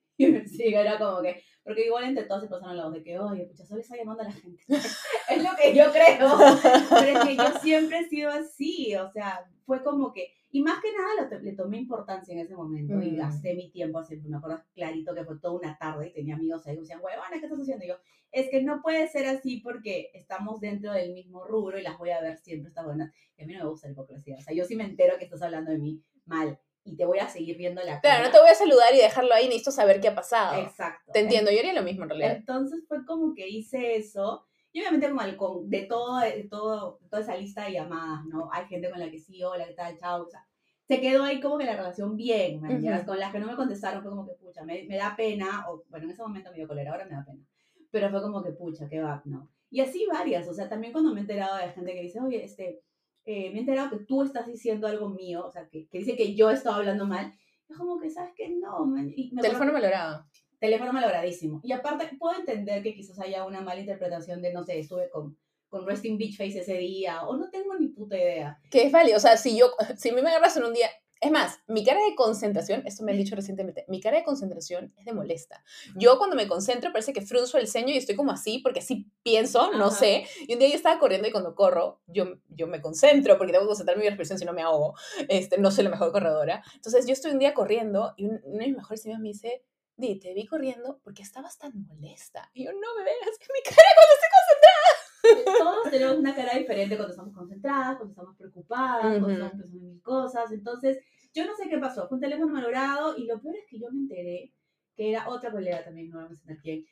[0.47, 3.45] Sí, era como que, porque igual entre todos se pasaron la voz de que, oye,
[3.47, 4.63] pucha, solo está llamando a la gente.
[4.69, 6.29] es lo que yo creo.
[6.91, 10.81] Pero es que yo siempre he sido así, o sea, fue como que, y más
[10.83, 13.17] que nada lo, le tomé importancia en ese momento y mm.
[13.17, 16.67] gasté mi tiempo, así, me acuerdo clarito que fue toda una tarde y tenía amigos
[16.67, 17.85] ahí que me decían, huevona, ¿qué estás haciendo?
[17.87, 17.97] Y yo,
[18.31, 22.11] es que no puede ser así porque estamos dentro del mismo rubro y las voy
[22.11, 23.15] a ver siempre estas buenas.
[23.39, 24.37] Y a mí no me gusta la hipocresía.
[24.37, 27.19] O sea, yo sí me entero que estás hablando de mí mal y te voy
[27.19, 28.17] a seguir viendo la cara.
[28.17, 30.61] Claro, no te voy a saludar y dejarlo ahí, necesito saber qué ha pasado.
[30.63, 31.13] Exacto.
[31.13, 32.37] Te entiendo, yo haría lo mismo en realidad.
[32.37, 37.37] Entonces fue como que hice eso y obviamente con, de, todo, de todo, toda esa
[37.37, 38.49] lista de llamadas, ¿no?
[38.51, 39.99] Hay gente con la que sí, hola, ¿qué tal?
[39.99, 40.23] Chao.
[40.23, 40.47] O sea,
[40.89, 44.03] se quedó ahí como que la relación bien, ¿me Con las que no me contestaron
[44.03, 46.69] fue como que, pucha, me, me, da pena, o bueno, en ese momento me dio
[46.69, 47.45] cólera, ahora me da pena.
[47.91, 49.51] Pero fue como que, pucha, qué va, ¿no?
[49.71, 52.43] Y así varias, o sea, también cuando me he enterado de gente que dice, oye,
[52.43, 52.83] este,
[53.27, 56.17] eh, me he enterado que tú estás diciendo algo mío, o sea, que, que dice
[56.17, 57.33] que yo estaba hablando mal,
[57.69, 58.49] es como que, ¿sabes qué?
[58.49, 59.13] No, man.
[59.15, 60.27] Y Teléfono malogrado
[60.63, 61.61] teléfono malogradísimo.
[61.63, 65.37] Y aparte, puedo entender que quizás haya una mala interpretación de, no sé, estuve con,
[65.69, 68.59] con Resting Beach Face ese día, o no tengo ni puta idea.
[68.71, 70.89] Que es válido, o sea, si yo, si a mí me agarras en un día,
[71.25, 74.93] Es más, mi cara de concentración, esto me han dicho recientemente, mi cara de concentración
[74.99, 75.63] es de molesta.
[75.95, 79.07] Yo cuando me concentro parece que frunzo el ceño y estoy como así, porque así
[79.23, 79.97] pienso, no Ajá.
[80.01, 80.25] sé.
[80.49, 83.65] Y un día yo estaba corriendo y cuando corro, yo, yo me concentro porque tengo
[83.67, 84.95] que concentrar mi respiración si no me ahogo.
[85.29, 86.61] Este, no soy la mejor corredora.
[86.75, 89.63] Entonces yo estoy un día corriendo y un- uno de mis mejores amigos me dice,
[89.97, 92.51] Di, te vi corriendo porque estabas tan molesta.
[92.55, 96.97] Y yo, no me veas, que mi cara cuando estoy Todos tenemos una cara diferente
[96.97, 100.53] cuando estamos concentradas, cuando estamos preocupadas, cuando estamos pensando en mil cosas.
[100.53, 100.99] Entonces,
[101.35, 102.09] yo no sé qué pasó.
[102.09, 104.53] Fue un teléfono malogrado y lo peor es que yo me enteré
[104.95, 106.85] que era otra colega también, no vamos a mencionar quién.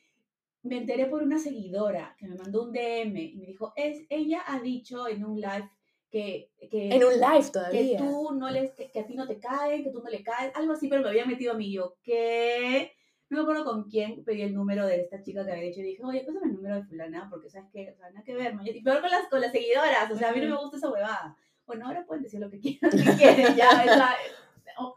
[0.63, 4.43] Me enteré por una seguidora que me mandó un DM y me dijo, es, ella
[4.47, 5.71] ha dicho en un live
[6.11, 7.99] que, que, En un live que todavía.
[7.99, 10.53] tú no les, que, que a ti no te caen, que tú no le caes,
[10.55, 12.93] algo así, pero me había metido a mí yo, que
[13.29, 15.85] no me acuerdo con quién pedí el número de esta chica que había dicho y
[15.85, 18.55] dije, oye, pásame el número de fulana, porque sabes que, o sea, nada que ver,
[18.55, 18.67] man.
[18.67, 20.91] y peor con las, con las seguidoras, o sea, a mí no me gusta esa
[20.91, 21.37] huevada.
[21.65, 24.17] Bueno, ahora pueden decir lo que quieran, si quieren, ya, esa-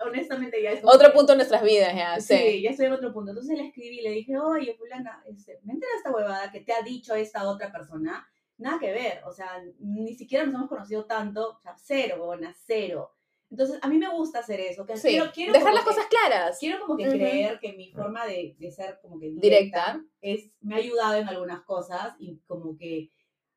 [0.06, 2.62] honestamente ya es Otro que- punto en nuestras vidas, ya, Sí, sí.
[2.62, 3.32] ya estoy en otro punto.
[3.32, 6.73] Entonces le escribí y le dije, oye, fulana, este, me entera esta huevada que te
[6.73, 8.28] ha dicho esta otra persona.
[8.63, 12.56] Nada que ver, o sea, ni siquiera nos hemos conocido tanto, o sea, cero, huevona,
[12.65, 13.12] cero.
[13.52, 16.06] Entonces, a mí me gusta hacer eso, que Sí, quiero, quiero dejar las que- cosas
[16.08, 16.58] claras.
[16.60, 17.17] Quiero como que Ujú.
[17.17, 19.47] creer que mi forma de, de ser como que directa,
[19.93, 20.02] Directa.
[20.21, 23.12] es, me ha ayudado en algunas cosas y como que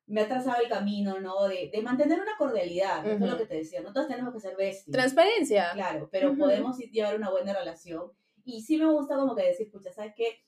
[0.05, 1.47] me ha trazado el camino, ¿no?
[1.47, 4.33] De, de mantener una cordialidad, que eso es lo que te decía, no todos tenemos
[4.33, 4.91] que ser besties.
[4.93, 5.71] Transparencia.
[5.73, 6.39] Claro, pero Ujú.
[6.39, 8.11] podemos llevar una buena relación.
[8.45, 10.43] Y sí me gusta como que decir, pucha, ¿sabes qué?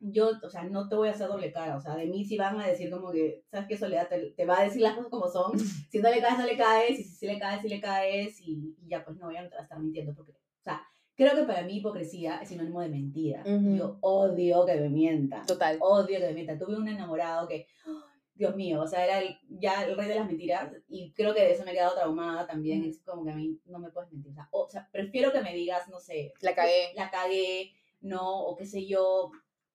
[0.00, 1.76] Yo, o sea, no te voy a hacer doble cara.
[1.76, 3.76] O sea, de mí sí van a decir como que, ¿sabes qué?
[3.76, 5.52] Soledad te, te va a decir las cosas como son.
[5.90, 6.98] Si no le caes, no le caes.
[6.98, 8.40] Y si sí le caes, sí le caes.
[8.40, 10.14] Y, y ya, pues no, ya no te vas a estar mintiendo.
[10.14, 10.82] Porque, o sea,
[11.16, 13.42] creo que para mí hipocresía es sinónimo de mentira.
[13.44, 15.46] Yo odio que me mientan.
[15.46, 15.78] Total.
[15.80, 16.58] Odio que me mientan.
[16.58, 17.66] Tuve un enamorado que.
[18.36, 21.40] Dios mío, o sea, era el, ya el rey de las mentiras y creo que
[21.40, 22.82] de eso me he quedado traumada también.
[22.82, 24.32] Es como que a mí no me puedes mentir.
[24.32, 26.92] O sea, o sea, prefiero que me digas, no sé, La cagué.
[26.96, 29.30] la cagué, no, o qué sé yo,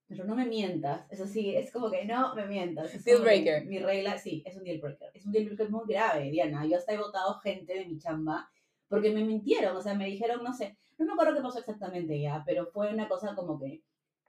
[0.10, 1.06] pero no me mientas.
[1.12, 2.94] Eso sí, es como que no me mientas.
[2.94, 3.66] Es Deal breaker.
[3.66, 5.12] Mi regla, sí, es un deal breaker.
[5.14, 6.66] Es un deal breaker muy grave, Diana.
[6.66, 8.50] Yo hasta he votado gente de mi chamba
[8.88, 12.20] porque me mintieron, o sea, me dijeron, no sé, no me acuerdo qué pasó exactamente
[12.20, 13.84] ya, pero fue una cosa como que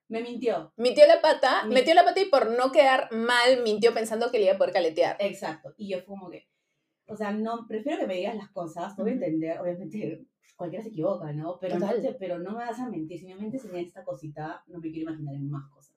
[0.08, 0.72] me mintió.
[0.76, 4.38] Mintió la pata, Mi- metió la pata y por no quedar mal, mintió pensando que
[4.38, 5.16] le iba a poder caletear.
[5.18, 5.72] Exacto.
[5.78, 6.46] Y yo fue como que,
[7.06, 10.26] o sea, no, prefiero que me digas las cosas, te voy a entender, obviamente
[10.60, 11.58] cualquiera se equivoca, ¿no?
[11.58, 14.78] Pero no, pero no me vas a mentir, si me mientes en esta cosita, no
[14.78, 15.96] me quiero imaginar en más cosas.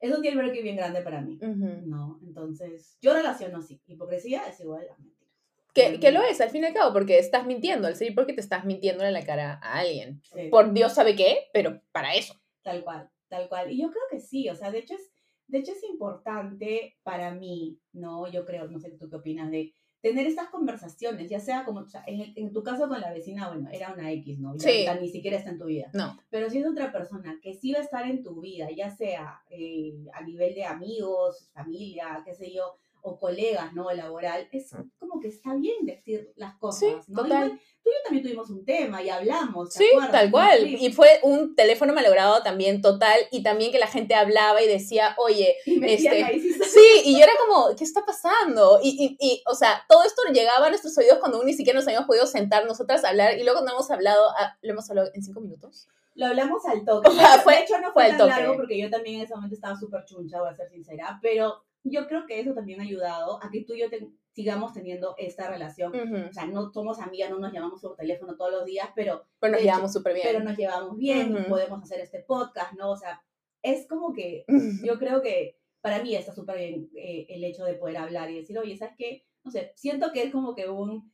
[0.00, 1.86] Es un deal breaker bien grande para mí, Ujú.
[1.86, 2.18] ¿no?
[2.22, 5.30] Entonces, yo relaciono así, hipocresía es igual a mentira.
[5.74, 8.32] Que, que lo es, al fin y al cabo, porque estás mintiendo, al ser porque
[8.32, 10.22] te estás mintiendo en la cara a alguien.
[10.22, 12.34] Sí, Por Dios sabe qué, pero para eso.
[12.62, 13.70] Tal cual, tal cual.
[13.70, 15.12] Y yo creo que sí, o sea, de hecho es,
[15.48, 18.26] de hecho es importante para mí, ¿no?
[18.32, 21.88] Yo creo, no sé tú qué opinas de tener estas conversaciones, ya sea como, o
[21.88, 24.56] sea, en, el- en tu caso con la vecina, bueno, era una X, ¿no?
[24.56, 25.00] Ya Sí.
[25.00, 25.90] ni siquiera está en tu vida.
[25.94, 26.18] No.
[26.28, 29.40] Pero si es otra persona que sí va a estar en tu vida, ya sea
[29.48, 33.90] eh, a nivel de amigos, familia, qué sé yo, o colegas, ¿no?
[33.92, 37.22] Laboral, es como que está bien decir las cosas, Sí, ¿no?
[37.22, 37.48] total.
[37.48, 40.12] Igual, tú y yo también tuvimos un tema y hablamos, ¿te Sí, acuerdas?
[40.12, 40.58] tal cual.
[40.60, 40.78] clip.
[40.80, 45.14] Y fue un teléfono malogrado también total y también que la gente hablaba y decía,
[45.18, 48.78] oye, Y metían este, ahí, sí, sí, y yo era como, ¿qué está pasando?
[48.82, 51.76] Y, y, y, o sea, todo esto llegaba a nuestros oídos cuando aún ni siquiera
[51.78, 54.88] nos habíamos podido sentar nosotras a hablar y luego no hemos hablado, ah, lo hemos
[54.88, 55.88] hablado en cinco minutos.
[56.14, 57.08] Lo hablamos al toque.
[57.08, 58.30] O sea, fue- de hecho, no fue fue, al tan toque.
[58.30, 61.18] largo porque yo también en ese momento estaba súper chuncha, voy a ser sincera.
[61.20, 64.72] Pero yo creo que eso también ha ayudado a que tú y yo te- sigamos
[64.72, 65.92] teniendo esta relación.
[66.28, 69.52] O sea, no somos amigas, no nos llamamos por teléfono todos los días, pero, Pero
[69.54, 70.26] nos llevamos súper bien.
[70.30, 72.92] pero nos llevamos bien, podemos hacer este podcast, ¿no?
[72.92, 73.22] O sea,
[73.62, 74.44] es como que
[74.82, 78.36] yo creo que para mí está súper bien eh, el hecho de poder hablar y
[78.36, 79.24] decir, oye, ¿sabes qué?
[79.44, 81.12] No sé, siento que es como que un,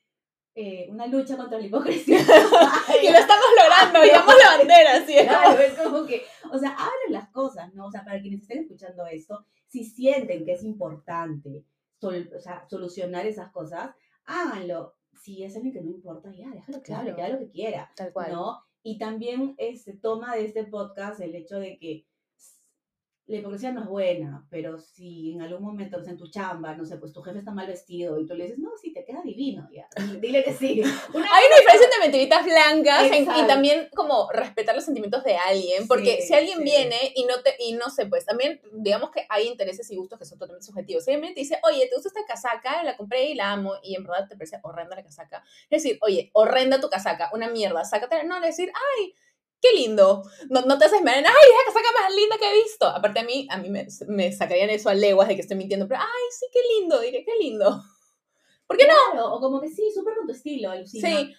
[0.55, 2.19] eh, una lucha contra la hipocresía.
[3.03, 5.15] y lo estamos logrando, llevamos la bandera, ¿sí?
[5.27, 7.87] Claro, es como que, o sea, abren las cosas, ¿no?
[7.87, 11.65] O sea, para quienes estén escuchando esto, si sienten que es importante
[12.01, 13.91] sol- o sea, solucionar esas cosas,
[14.25, 14.95] háganlo.
[15.15, 17.17] Si es alguien que no importa, ya, déjalo que hable, Claro.
[17.17, 18.33] que haga lo que quiera, Tal cual.
[18.33, 18.59] ¿no?
[18.83, 22.07] Y también este, toma de este podcast el hecho de que
[23.29, 26.75] la hipocresía no es buena, pero si en algún momento, o sea, en tu chamba,
[26.75, 29.05] no sé, pues tu jefe está mal vestido y tú le dices, no, sí, te
[29.05, 29.87] queda divino, ya,
[30.19, 30.81] dile que sí.
[31.15, 35.37] Una Hay una diferencia entre mentiritas blancas en- y también como respetar los sentimientos de
[35.37, 36.65] alguien, porque Sí, si alguien sí.
[36.65, 40.19] viene y no te y no sé, pues también digamos que hay intereses y gustos
[40.19, 41.05] que son totalmente subjetivos.
[41.05, 42.83] Si alguien te dice, "Oye, ¿te gusta esta casaca?
[42.83, 45.45] La compré y la amo" y en verdad te parece horrenda la casaca.
[45.69, 49.15] Es decir, "Oye, horrenda tu casaca, una mierda, sácatela." No, decir, "Ay,
[49.61, 52.63] qué lindo." No, no te haces mal, "Ay, es la casaca más linda que he
[52.63, 55.57] visto." Aparte a mí a mí me, me sacarían eso a leguas de que estoy
[55.57, 57.83] mintiendo, pero "Ay, sí, qué lindo." Diré, "Qué lindo."
[58.67, 58.95] ¿Por qué no?
[59.13, 61.09] Claro, o como que sí, súper con tu estilo, alucina.
[61.09, 61.35] Sí.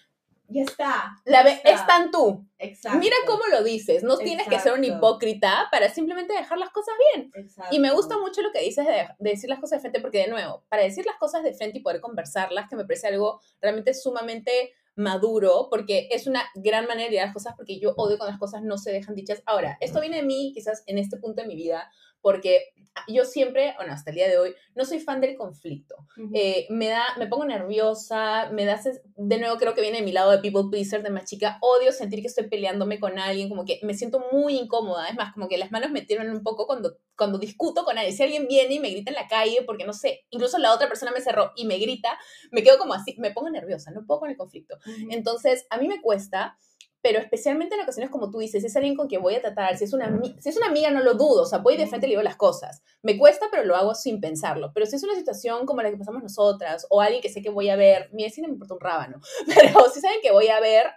[0.51, 1.22] Ya está.
[1.26, 1.70] La ya ve, está.
[1.70, 2.43] es tan tú.
[2.57, 2.97] Exacto.
[2.97, 4.01] Mira cómo lo dices.
[4.01, 7.32] No tienes que ser un hipócrita para simplemente dejar las cosas bien.
[7.36, 7.76] Exacto.
[7.76, 10.20] Y me gusta mucho lo que dices de, de decir las cosas de frente, porque
[10.20, 13.39] de nuevo, para decir las cosas de frente y poder conversarlas, que me parece algo
[13.61, 18.31] realmente sumamente maduro, porque es una gran manera de las cosas, porque yo odio cuando
[18.31, 19.41] las cosas no se dejan dichas.
[19.45, 21.89] Ahora, esto viene de mí, quizás en este punto de mi vida,
[22.22, 22.74] porque
[23.07, 25.95] yo siempre, bueno, hasta el día de hoy, no soy fan del conflicto.
[26.17, 26.32] Ujú.
[26.34, 28.80] Eh, me da, me pongo nerviosa, me da,
[29.15, 31.91] de nuevo creo que viene de mi lado de people pleaser, de más chica, odio
[31.91, 35.47] sentir que estoy peleándome con alguien, como que me siento muy incómoda, es más, como
[35.47, 38.76] que las manos me tiran un poco cuando, cuando discuto con alguien, si alguien viene
[38.76, 41.51] y me grita en la calle, porque no sé, incluso la otra persona me cerró
[41.55, 42.17] y me grita,
[42.51, 44.78] me quedo como así, me pongo nerviosa, no puedo con el conflicto.
[44.86, 45.07] Ujú.
[45.11, 46.57] Entonces, a mí me cuesta,
[47.02, 49.86] pero especialmente en ocasiones como tú dices, es alguien con quien voy a tratar, si
[49.86, 52.10] es una, si es una amiga, no lo dudo, o sea, voy de frente y
[52.10, 52.82] le digo las cosas.
[53.02, 54.72] Me cuesta, pero lo hago sin pensarlo.
[54.74, 57.50] Pero si es una situación como la que pasamos nosotras, o alguien que sé que
[57.50, 60.60] voy a ver, mi vecino me importa un rábano, pero si saben que voy a
[60.60, 60.88] ver,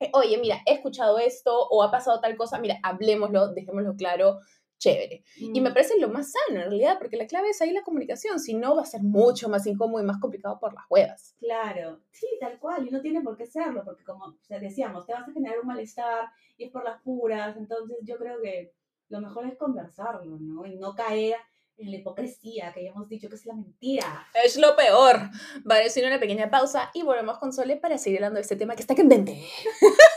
[0.00, 4.40] eh, oye, mira, he escuchado esto, o ha pasado tal cosa, mira, hablemoslo, dejémoslo claro,
[4.78, 5.24] chévere.
[5.36, 5.74] Y me Mm.
[5.74, 8.76] parece lo más sano en realidad, porque la clave es ahí la comunicación, si no
[8.76, 11.34] va a ser mucho más incómodo y más complicado por las huevas.
[11.38, 15.28] Claro, sí, tal cual, y no tiene por qué serlo, porque como decíamos, te vas
[15.28, 18.72] a generar un malestar y es por las puras, entonces yo creo que
[19.08, 20.66] lo mejor es conversarlo, ¿no?
[20.66, 21.36] Y no caer
[21.78, 24.26] en la hipocresía, que ya hemos dicho que es la mentira.
[24.42, 25.16] Es lo peor.
[25.62, 28.74] Vale, decir una pequeña pausa y volvemos con Sole para seguir hablando de este tema
[28.74, 29.38] que está candente.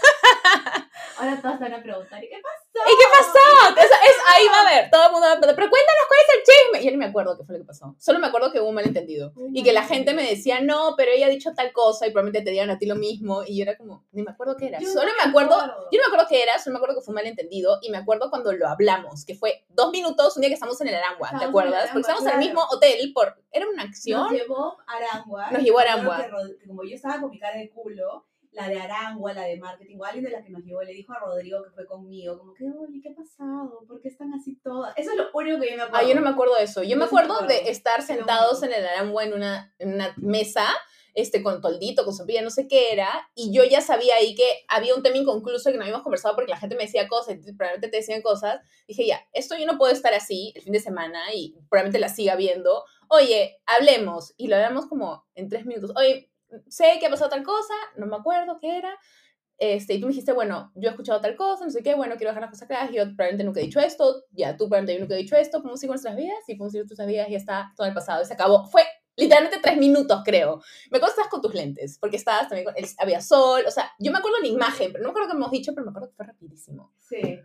[1.20, 2.90] Ahora todos van a preguntar, ¿y qué pasó?
[2.90, 3.80] ¿Y qué pasó?
[3.80, 6.20] Es, es- ahí va a ver, todo el mundo va a preguntar, pero cuéntanos cuál
[6.22, 6.82] es el chisme.
[6.82, 7.96] Y yo no me acuerdo qué fue lo que pasó.
[8.00, 9.34] Solo me acuerdo que hubo un malentendido.
[9.54, 12.46] Y que la gente me decía, no, pero ella ha dicho tal cosa y probablemente
[12.46, 13.44] te dieron a ti lo mismo.
[13.46, 14.80] Y yo era como, ni me acuerdo qué era.
[14.80, 15.90] Yo Solo no me acuerdo, acuerdo.
[15.92, 17.80] yo no me acuerdo qué era, solo me acuerdo que fue un malentendido.
[17.82, 20.88] Y me acuerdo cuando lo hablamos, que fue dos minutos un día que estamos en
[20.88, 21.90] el Arangua, ¿te Estábamos en el acuerdas?
[21.92, 22.46] Porque Arangua, estábamos en el claro.
[22.48, 24.22] mismo hotel por, era una acción.
[24.22, 25.52] Nos llevó a Arangua.
[25.52, 26.26] Nos llevó a Arangua.
[26.66, 28.26] como yo estaba con mi cara de culo,
[28.60, 31.14] la de Arangua, la de marketing, o alguien de la que nos llevó, le dijo
[31.14, 33.86] a Rodrigo que fue conmigo, como que, oye, ¿qué ha pasado?
[33.88, 34.94] ¿Por qué están así todas?
[34.98, 36.06] Eso es lo único que yo me acuerdo.
[36.06, 36.84] Ah, yo no me acuerdo de eso.
[36.84, 37.64] Yo Yo me sí me acuerdo acuerdo.
[37.66, 40.66] de estar sentados en el Arangua en una, en una mesa,
[41.16, 44.48] este, con toldito, con sopilla, no sé qué era, y yo ya sabía ahí que
[44.68, 47.36] había un tema inconcluso y que no habíamos conversado porque la gente me decía cosas,
[47.36, 48.62] y probablemente te decían cosas.
[48.88, 52.10] Dije, ya, esto yo no puedo estar así el fin de semana y probablemente la
[52.10, 52.84] siga viendo.
[53.10, 54.36] Oye, hablemos.
[54.38, 55.92] Y lo hablamos como en tres minutos.
[55.98, 56.29] Oye,
[56.68, 58.94] sé que ha pasado tal cosa, no me acuerdo qué era.
[59.58, 62.16] Este, y tú me dijiste, bueno, yo he escuchado tal cosa, no sé qué, bueno,
[62.16, 65.16] quiero dejar las cosas claras, yo probablemente nunca he dicho esto, ya tú probablemente nunca
[65.16, 67.74] he dicho esto, podemos seguir nuestras vidas y podemos seguir nuestras vidas y ya está
[67.76, 68.66] todo el pasado, y se acabó.
[68.68, 68.84] Fue
[69.18, 70.62] literalmente tres minutos, creo.
[70.90, 73.72] Me acuerdo que estabas con tus lentes, porque estabas también con, el- había sol, o
[73.72, 75.90] sea, yo me acuerdo la imagen, pero no me acuerdo qué hemos dicho, pero me
[75.90, 76.94] acuerdo que fue rapidísimo.
[76.98, 77.38] Sí.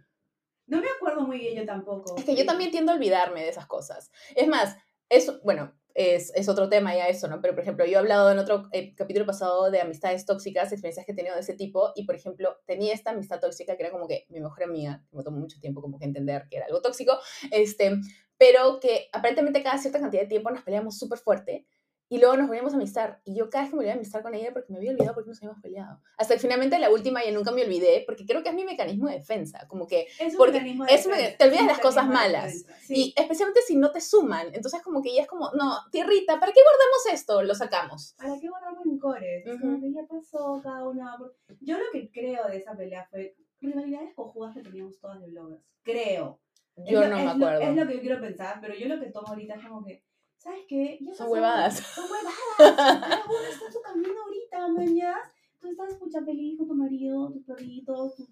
[0.68, 2.14] No me acuerdo muy bien yo tampoco.
[2.16, 4.12] Es que yo también tiendo a olvidarme de esas cosas.
[4.36, 4.76] Es más,
[5.08, 7.40] es, bueno, es, es otro tema ya eso, ¿no?
[7.40, 11.06] Pero, por ejemplo, yo he hablado en otro eh, capítulo pasado de amistades tóxicas, experiencias
[11.06, 13.92] que he tenido de ese tipo, y, por ejemplo, tenía esta amistad tóxica que era
[13.92, 16.82] como que mi mejor amiga, me tomó mucho tiempo como que entender que era algo
[16.82, 17.18] tóxico,
[17.50, 17.92] este,
[18.36, 21.66] pero que aparentemente cada cierta cantidad de tiempo nos peleamos súper fuerte,
[22.08, 23.20] y luego nos volvíamos a amistar.
[23.24, 25.14] Y yo cada vez que me volvía a amistar con ella porque me había olvidado
[25.14, 26.00] por qué nos habíamos peleado.
[26.18, 29.08] Hasta que finalmente la última ya nunca me olvidé, porque creo que es mi mecanismo
[29.08, 29.66] de defensa.
[29.68, 32.52] Como que Es un porque mecanismo de es defensa, te olvidas es las cosas malas.
[32.52, 32.94] defensa, sí.
[33.16, 34.48] Y especialmente si no te suman.
[34.54, 37.42] Entonces como que ya es como, no, tierrita, ¿para qué guardamos esto?
[37.42, 38.14] Lo sacamos.
[38.18, 39.46] ¿Para qué guardar rencores?
[39.46, 39.60] Es Ujú.
[39.62, 41.16] como que ya pasó cada una.
[41.60, 45.62] Yo lo que creo de esa pelea fue rivalidades cojudas que teníamos todas de bloggers.
[45.82, 46.38] Creo.
[46.76, 47.60] Es Yo lo- no es me lo- acuerdo.
[47.70, 50.02] es lo que yo quiero pensar, pero yo lo que tomo ahorita es como que,
[50.44, 50.98] ¿sabes qué?
[51.00, 51.78] Ya Son huevadas.
[51.78, 53.00] Son huevadas.
[53.00, 55.18] Cada uno está en su camino ahorita, mañas.
[55.60, 58.28] Tú estás escucha feliz con tu marido, tus perritos, tu,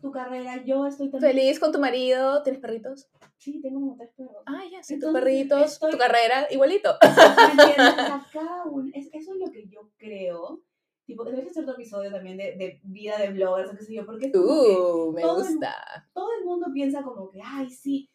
[0.00, 0.62] tu carrera.
[0.64, 1.32] Yo estoy también.
[1.32, 3.10] Feliz con tu marido, ¿tienes perritos?
[3.38, 4.42] Sí, tengo como tres perros.
[4.46, 6.94] Ah, ya, sí, tus perritos, estoy- tu carrera, igualito.
[8.32, 10.62] Cada uno, es, eso es lo que yo creo.
[11.06, 14.06] Tipo, debería ser otro episodio también de, de vida de bloggers o qué sé yo,
[14.06, 16.08] porque que Uh, me todo el- gusta.
[16.14, 18.08] todo el mundo piensa como que, ay, sí.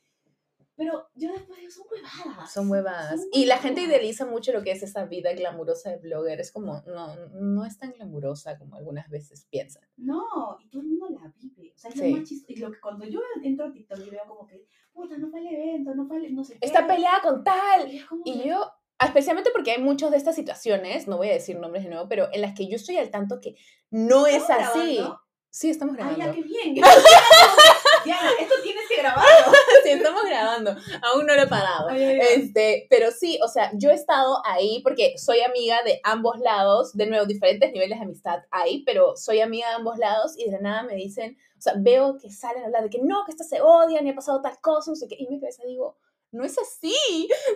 [0.78, 2.52] Pero yo después digo, son huevadas.
[2.54, 3.20] Son huevadas.
[3.22, 6.40] Son Y la gente idealiza mucho lo que es esa vida glamurosa de blogger.
[6.42, 9.84] Es como, no, no es tan glamurosa como algunas veces piensan.
[9.96, 11.72] No, y todo el mundo la vive.
[11.74, 12.12] O sea, es Sí.
[12.12, 12.54] lo más chistoso.
[12.54, 15.40] Y lo que cuando yo entro a TikTok y veo como que, puta, no fue
[15.40, 16.66] el evento, no fue el, no sé qué.
[16.66, 17.90] Está peleada con tal.
[18.26, 18.70] Y que, yo,
[19.02, 22.28] especialmente porque hay muchas de estas situaciones, no voy a decir nombres de nuevo, pero
[22.34, 23.56] en las que yo estoy al tanto que
[23.92, 24.96] no es ¿estamos así.
[24.96, 25.22] grabando?
[25.50, 26.26] Sí, estamos Ay, grabando.
[26.26, 26.76] ya, qué bien.
[28.06, 29.52] Diana, esto tienes que grabarlo.
[29.84, 30.72] sí, estamos grabando.
[31.02, 31.90] Aún no lo he pagado.
[31.90, 32.28] Ay, ay, ay.
[32.36, 36.94] Este, pero sí, o sea, yo he estado ahí porque soy amiga de ambos lados,
[36.94, 40.52] de nuevo, diferentes niveles de amistad hay, pero soy amiga de ambos lados y de
[40.52, 43.32] la nada me dicen, o sea, veo que salen a hablar de que no, que
[43.32, 45.98] estas se odian y ha pasado tal cosa, no sé qué, y mi cabeza digo,
[46.32, 46.96] no es así.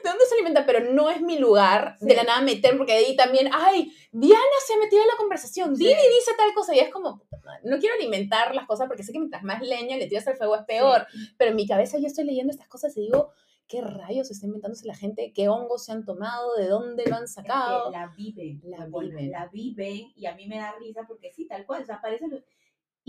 [0.03, 0.65] ¿De dónde se alimenta?
[0.65, 4.73] Pero no es mi lugar de la nada meter, porque ahí también, ay, Diana se
[4.73, 7.21] ha metido en la conversación, Dini dice tal cosa, y es como,
[7.63, 10.55] no quiero alimentar las cosas porque sé que mientras más leña le tiras al fuego
[10.55, 11.07] es peor,
[11.37, 13.31] pero en mi cabeza yo estoy leyendo estas cosas y digo,
[13.67, 15.31] ¿qué rayos está inventándose la gente?
[15.33, 16.55] ¿Qué hongos se han tomado?
[16.55, 17.91] ¿De dónde lo han sacado?
[17.91, 19.31] la viven, la viven.
[19.31, 22.27] La viven y a mí me da risa porque sí, tal cual, o sea, parece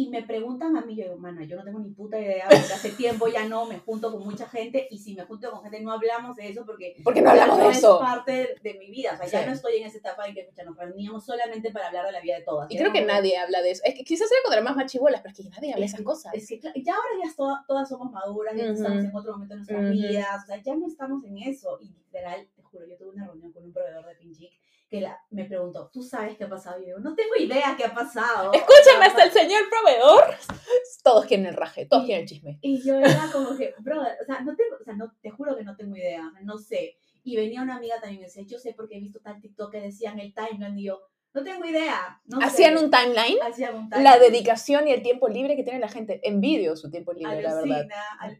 [0.00, 2.72] y me preguntan a mí, yo digo, mana, yo no tengo ni puta idea, porque
[2.72, 5.80] hace tiempo ya no me junto con mucha gente, y si me junto con gente
[5.80, 7.96] no hablamos de eso, porque, porque no hablamos de eso.
[7.96, 10.48] es parte de mi vida, o sea, ya no estoy en esa etapa en que
[10.64, 12.70] nos reuníamos solamente para hablar de la vida de todas.
[12.70, 15.20] Y creo que nadie habla de eso, es que quizás era cuando era más machibolas,
[15.20, 16.32] pero es que nadie habla de esas cosas.
[16.32, 19.90] Es que ya ahora ya todas, somos maduras, ya estamos en otro momento de nuestras
[19.90, 23.26] vidas, o sea, ya no estamos en eso, y literal, te juro, yo tuve una
[23.26, 24.59] reunión con un proveedor de Pinchic,
[24.90, 26.82] que la, me preguntó, ¿tú sabes qué ha pasado?
[26.82, 28.52] Y yo no tengo idea qué ha pasado.
[28.52, 30.34] Escúchame, hasta el señor proveedor.
[31.04, 32.58] Todos quieren el raje, todos quieren el chisme.
[32.60, 35.56] Y yo era como que, brother, o sea, no tengo, o sea, no, te juro
[35.56, 36.96] que no tengo idea, no sé.
[37.22, 39.70] Y venía una amiga también y me decía, yo sé porque he visto tal TikTok
[39.70, 41.00] que decían el timeline y yo,
[41.32, 42.20] no tengo idea.
[42.24, 43.38] No ¿Hacían, Un timeline?
[43.42, 44.04] Hacían un timeline.
[44.04, 46.20] La dedicación y el tiempo libre que tiene la gente.
[46.24, 47.86] Envidio su tiempo libre, la verdad.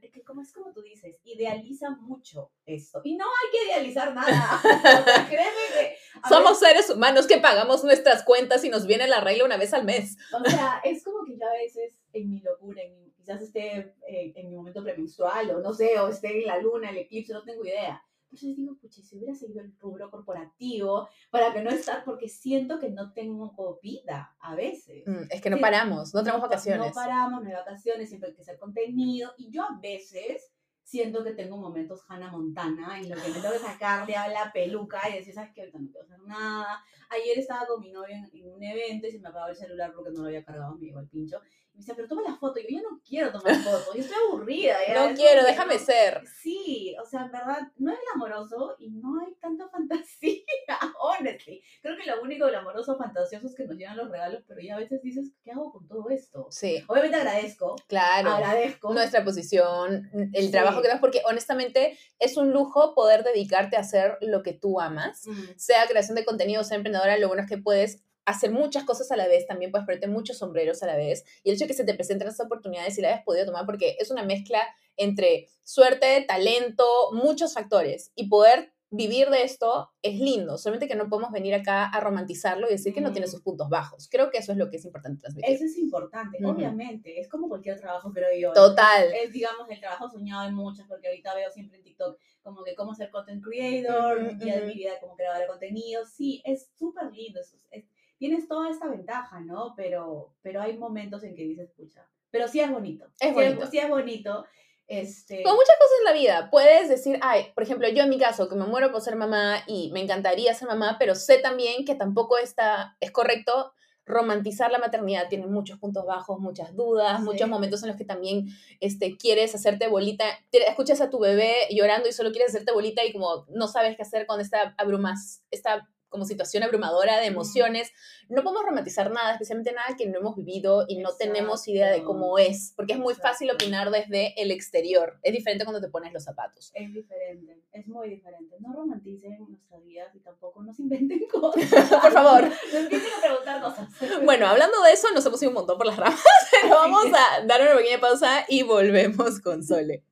[0.03, 3.01] Es que como es como tú dices, idealiza mucho esto.
[3.05, 4.59] Y no hay que idealizar nada.
[4.59, 5.97] o sea, créeme que...
[6.28, 9.84] Somos seres humanos que pagamos nuestras cuentas y nos viene la regla una vez al
[9.84, 10.16] mes.
[10.32, 14.32] O sea, es como que yo a veces en mi locura, en quizás esté eh,
[14.34, 17.45] en mi momento premenstrual o no sé, o esté en la luna, el eclipse, no
[17.45, 22.05] tengo idea entonces digo, pucha, si hubiera seguido el rubro corporativo para que no estar,
[22.05, 23.53] porque siento que no tengo
[23.83, 25.03] vida a veces.
[25.07, 26.89] Mm, es que no paramos, no tenemos vacaciones.
[26.89, 29.33] No paramos, no hay vacaciones, siempre hay que hacer contenido.
[29.37, 30.53] Y yo a veces
[30.85, 34.53] siento que tengo momentos Hannah Montana en los que me tengo que sacarle a la
[34.53, 35.62] peluca y decir, ¿sabes qué?
[35.62, 36.85] Ahorita no quiero hacer nada.
[37.11, 40.11] Ayer estaba con mi novia en, un evento y se me apagó el celular porque
[40.11, 41.41] no lo había cargado, me llegó el pincho
[41.73, 42.59] me dice, pero toma la foto.
[42.61, 44.77] Y yo, no quiero tomar fotos, yo estoy aburrida.
[44.95, 46.23] No quiero, déjame ser.
[46.41, 50.43] Sí, o sea, en verdad, no es glamoroso y no hay tanta fantasía,
[51.01, 51.62] honestly.
[51.83, 54.79] Creo que lo único glamoroso, fantasioso es que nos llegan los regalos, pero ya a
[54.79, 56.47] veces dices, ¿qué hago con todo esto?
[56.51, 56.85] Sí.
[56.89, 57.77] Obviamente agradezco.
[57.87, 58.31] Claro.
[58.31, 58.93] Agradezco.
[58.93, 64.18] Nuestra posición, el trabajo que das, porque honestamente es un lujo poder dedicarte a hacer
[64.21, 65.25] lo que tú amas,
[65.57, 69.16] sea creación de contenido, sea emprendedora, lo bueno es que puedes hacer muchas cosas a
[69.16, 71.25] la vez, también puedes ponerte muchos sombreros a la vez.
[71.43, 73.66] Y el hecho de que se te presenten esas oportunidades y la hayas podido tomar,
[73.66, 74.61] porque es una mezcla
[74.97, 78.12] entre suerte, talento, muchos factores.
[78.14, 82.66] Y poder vivir de esto es lindo, solamente que no podemos venir acá a romantizarlo
[82.66, 84.09] y decir que no tiene sus puntos bajos.
[84.11, 85.49] Creo que eso es lo que es importante transmitir.
[85.49, 87.21] Eso es importante, obviamente.
[87.21, 88.53] Es como cualquier trabajo, creo yo.
[88.53, 89.12] Total.
[89.14, 92.75] Es, digamos, el trabajo soñado de muchas, porque ahorita veo siempre en TikTok como que
[92.75, 96.05] cómo ser content creator, día de mi vida como creadora de contenido.
[96.05, 97.41] Sí, es súper lindo.
[97.41, 97.85] Es, es,
[98.21, 99.73] tienes toda esta ventaja, ¿no?
[99.77, 103.07] Pero, pero hay momentos en que dices, pucha, pero sí es bonito.
[103.18, 103.66] Es bonito.
[103.66, 104.45] sí es bonito.
[104.87, 105.43] Este...
[105.43, 106.51] Con muchas cosas en la vida.
[106.51, 109.64] Puedes decir, ay, por ejemplo, yo en mi caso, que me muero por ser mamá
[109.66, 113.73] y me encantaría ser mamá, pero sé también que tampoco está, es correcto
[114.05, 115.29] romantizar la maternidad.
[115.31, 118.49] Tiene muchos puntos bajos, muchas dudas, muchos momentos en los que también
[118.81, 120.27] este, quieres hacerte bolita.
[120.53, 124.03] Escuchas a tu bebé llorando y solo quieres hacerte bolita y como no sabes qué
[124.03, 127.91] hacer con esta abrumas, esta como situación abrumadora de emociones.
[128.29, 132.03] No podemos romantizar nada, especialmente nada que no hemos vivido y no tenemos idea de
[132.03, 135.19] cómo es, porque es muy fácil opinar desde el exterior.
[135.23, 136.71] Es diferente cuando te pones los zapatos.
[136.75, 138.57] Es diferente, es muy diferente.
[138.61, 141.65] No romanticen nuestra vida y tampoco nos inventen cosas.
[141.89, 142.43] por favor.
[142.73, 143.89] no empiecen a preguntar cosas.
[144.25, 146.23] bueno, hablando de eso, nos hemos ido un montón por las ramas,
[146.63, 150.05] pero vamos a dar una pequeña pausa y volvemos con Sole.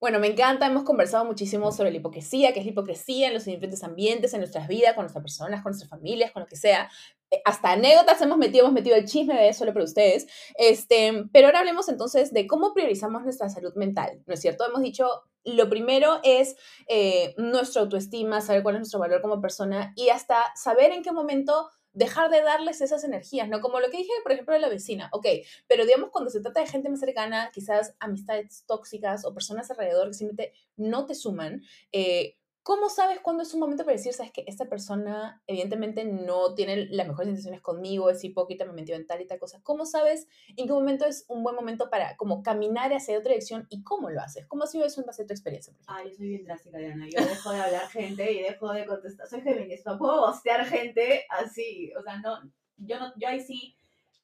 [0.00, 3.44] Bueno, me encanta, hemos conversado muchísimo sobre la hipocresía, qué es la hipocresía en los
[3.44, 6.88] diferentes ambientes, en nuestras vidas, con nuestras personas, con nuestras familias, con lo que sea.
[7.32, 10.28] Eh, hasta anécdotas hemos metido, hemos metido el chisme de eso solo para ustedes.
[10.56, 14.64] Este, pero ahora hablemos entonces de cómo priorizamos nuestra salud mental, ¿no es cierto?
[14.64, 15.08] Hemos dicho,
[15.42, 16.54] lo primero es
[16.86, 21.10] eh, nuestra autoestima, saber cuál es nuestro valor como persona y hasta saber en qué
[21.10, 23.60] momento dejar de darles esas energías, ¿no?
[23.60, 25.26] Como lo que dije, por ejemplo, de la vecina, ok,
[25.66, 30.08] pero digamos cuando se trata de gente más cercana, quizás amistades tóxicas o personas alrededor
[30.08, 34.30] que simplemente no te suman, eh, ¿Cómo sabes cuándo es un momento para decir, sabes
[34.30, 39.06] que esta persona evidentemente no tiene las mejores intenciones conmigo, es hipócrita, me metió en
[39.06, 39.60] tal y tal cosa?
[39.62, 43.66] ¿Cómo sabes en qué momento es un buen momento para como caminar hacia otra dirección
[43.70, 44.46] y cómo lo haces?
[44.46, 45.74] ¿Cómo ha sido eso en base a tu experiencia?
[45.86, 47.06] Ah, yo soy bien drástica, Diana.
[47.08, 49.26] Yo dejo de hablar gente y dejo de contestar.
[49.28, 51.90] Soy feminista, puedo bostear gente así.
[51.98, 52.42] O sea, no,
[52.76, 53.74] yo, no, yo ahí sí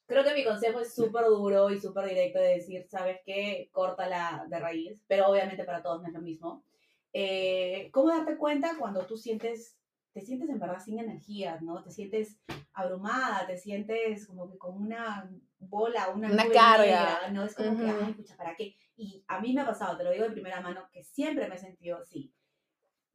[0.07, 3.69] creo que mi consejo es súper duro y súper directo de decir, ¿sabes qué?
[3.73, 6.63] Córtala de raíz, pero obviamente para todos no es lo mismo.
[7.17, 9.79] Eh, ¿Cómo darte cuenta cuando tú sientes,
[10.13, 11.81] te sientes en verdad sin energías, ¿no?
[11.83, 12.41] Te sientes
[12.73, 17.29] abrumada, te sientes como que con una bola, una, Una carga.
[17.31, 17.45] ¿no?
[17.45, 18.05] Es como que, Ujú.
[18.05, 18.75] ay, pucha, ¿para qué?
[18.97, 21.55] Y a mí me ha pasado, te lo digo de primera mano, que siempre me
[21.55, 22.33] he sentido así.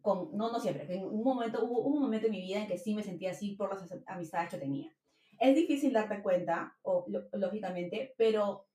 [0.02, 2.68] Con, no, no siempre, que en un momento, hubo, un momento en mi vida en
[2.68, 4.94] que sí me sentía así por las as- amistades que tenía.
[5.40, 8.66] Es difícil darte cuenta, o, lo- lógicamente, pero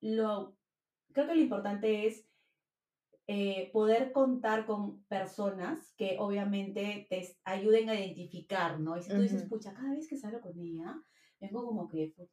[0.00, 0.54] lo,
[1.12, 2.27] creo que lo importante es
[3.30, 8.96] eh, poder contar con personas que obviamente te ayuden a identificar, ¿no?
[8.96, 10.96] Y si tú dices, pucha, cada vez que salgo con ella,
[11.38, 12.26] vengo como que fu-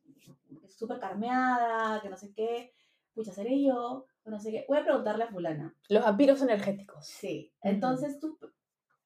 [0.70, 2.72] súper carmeada, que no sé qué,
[3.14, 4.66] pucha, seré yo, o no sé qué.
[4.70, 5.76] Voy a preguntarle a fulana.
[5.90, 7.06] Los vampiros energéticos.
[7.06, 7.52] Sí.
[7.60, 7.74] Ujú.
[7.74, 8.40] Entonces tú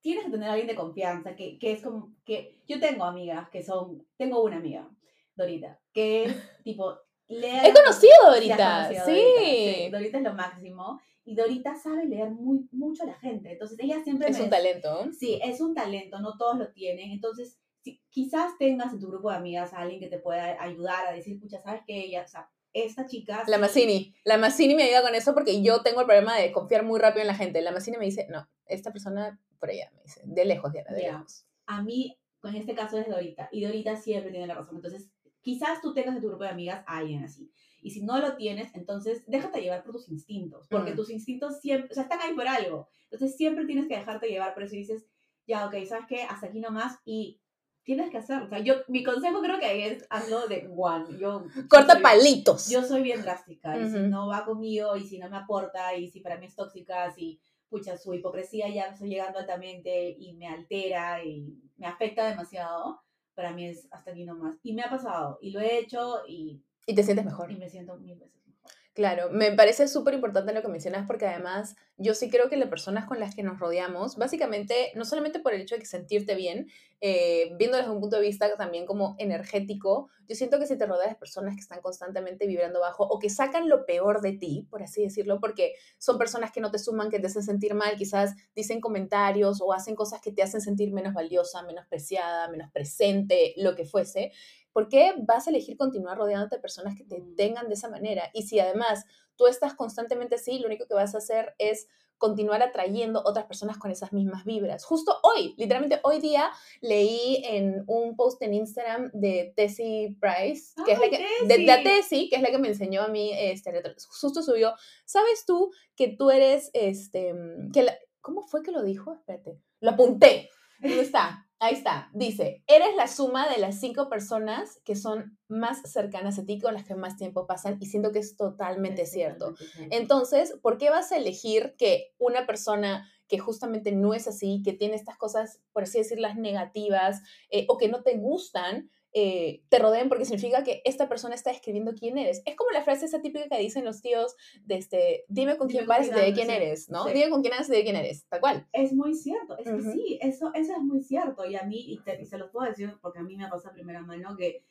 [0.02, 3.50] tienes que tener a alguien de confianza, que, que es como, que yo tengo amigas
[3.50, 4.88] que son, tengo una amiga,
[5.36, 7.00] Dorita, que es tipo...
[7.28, 8.96] lea He conocido Dorita, sí.
[8.96, 9.90] Dorita, sí.
[9.92, 11.02] Dorita es lo máximo.
[11.30, 13.52] Y Dorita sabe leer muy, mucho a la gente.
[13.52, 15.12] Entonces ella siempre Es me un decía- talento.
[15.14, 17.12] Sí, es un talento, no todos lo tienen.
[17.12, 21.06] Entonces, si, quizás tengas en tu grupo de amigas a alguien que te pueda ayudar
[21.06, 22.06] a decir, pucha, ¿sabes qué?
[22.06, 23.44] Ella, o sea, esta chica...
[23.46, 24.16] La Mazzini.
[24.24, 27.22] La Mazzini me ayuda con eso porque yo tengo el problema de confiar muy rápido
[27.22, 27.62] en la gente.
[27.62, 31.02] La Mazzini me dice, no, esta persona por allá, me dice, de lejos, Diana, de
[31.04, 31.12] Ya.
[31.12, 31.46] lejos.
[31.68, 33.50] A mí, en este caso es Dorita.
[33.52, 34.78] Y Dorita siempre tiene la razón.
[34.78, 35.12] Entonces,
[35.42, 37.52] quizás tú tengas en tu grupo de amigas a alguien así.
[37.82, 40.68] Y si no lo tienes, entonces déjate llevar por tus instintos.
[40.70, 40.96] Porque Mm.
[40.96, 42.90] tus instintos siempre, o sea, están ahí por algo.
[43.10, 45.06] Entonces siempre tienes que dejarte llevar por eso y dices,
[45.48, 46.24] ya, ok, ¿sabes qué?
[46.24, 46.98] Hasta aquí nomás.
[47.06, 47.40] Y
[47.84, 48.46] tienes que hacerlo.
[48.46, 51.18] O sea, yo, mi consejo creo que ahí es hazlo de one.
[51.18, 52.70] Yo, Corta soy- palitos.
[52.70, 53.78] Yo soy bien drástica.
[53.80, 56.56] Y si no va conmigo, y si no me aporta, y si para mí es
[56.56, 62.28] tóxica, si, pucha, su hipocresía ya está llegando altamente y me altera y me afecta
[62.28, 63.02] demasiado,
[63.34, 64.58] para mí es hasta aquí nomás.
[64.62, 65.40] Y me ha pasado.
[65.42, 67.52] Y lo he hecho y, Y te sientes mejor.
[67.52, 68.74] y me siento mil veces mejor.
[68.96, 72.70] Claro, me parece súper importante lo que mencionas porque además yo sí creo que las
[72.70, 76.34] personas con las que nos rodeamos, básicamente, no solamente por el hecho de que sentirte
[76.36, 76.68] bien,
[77.02, 80.86] eh, viendo desde un punto de vista también como energético, yo siento que si te
[80.86, 84.68] rodeas de personas que están constantemente vibrando bajo o que sacan lo peor de ti,
[84.70, 87.96] por así decirlo, porque son personas que no te suman, que te hacen sentir mal,
[87.98, 92.72] quizás dicen comentarios o hacen cosas que te hacen sentir menos valiosa, menos preciada, menos
[92.72, 94.32] presente, lo que fuese,
[94.74, 97.36] ¿por qué vas a elegir continuar rodeándote de personas que te Mm.
[97.36, 98.30] tengan de esa manera?
[98.34, 99.06] Y si además
[99.36, 103.78] tú estás constantemente así, lo único que vas a hacer es continuar atrayendo otras personas
[103.78, 104.84] con esas mismas vibras.
[104.84, 106.52] Justo hoy, literalmente hoy día,
[106.82, 111.58] leí en un post en Instagram de Tessie Price, que es la ¡Ay, que, de,
[111.66, 112.30] de Tessie!
[112.30, 113.72] Que es la que me enseñó a mí, este,
[114.10, 114.74] justo subió,
[115.06, 117.34] ¿sabes tú que tú eres, este,
[117.74, 119.14] que la- ¿cómo fue que lo dijo?
[119.14, 120.50] Espérate, lo apunté.
[120.80, 121.48] ¿Dónde está?
[121.62, 122.10] Ahí está.
[122.14, 126.74] Dice, eres la suma de las cinco personas que son más cercanas a ti, con
[126.74, 129.56] las que más tiempo pasan, y siento que es totalmente cierto.
[129.92, 134.74] Entonces, ¿por qué vas a elegir que una persona que justamente no es así, que
[134.74, 139.80] tiene estas cosas, por así decirlas, negativas, eh, o que no te gustan, eh, te
[139.80, 142.42] rodeen porque significa que esta persona está describiendo quién eres?
[142.46, 144.36] Es como la frase esa típica que dicen los tíos,
[144.66, 147.06] de este, dime con quién pares y andas, quién eres, ¿no?
[147.06, 147.14] sí.
[147.14, 148.68] Dime con quién andas y diré quién eres, tal cual.
[148.72, 149.92] Es muy cierto, es que Ujú.
[149.94, 151.46] sí, eso, eso es muy cierto.
[151.46, 153.50] Y a mí, y, te- y se los puedo decir porque a mí me ha
[153.50, 154.64] pasado a primera mano que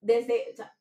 [0.00, 0.76] desde, o sea,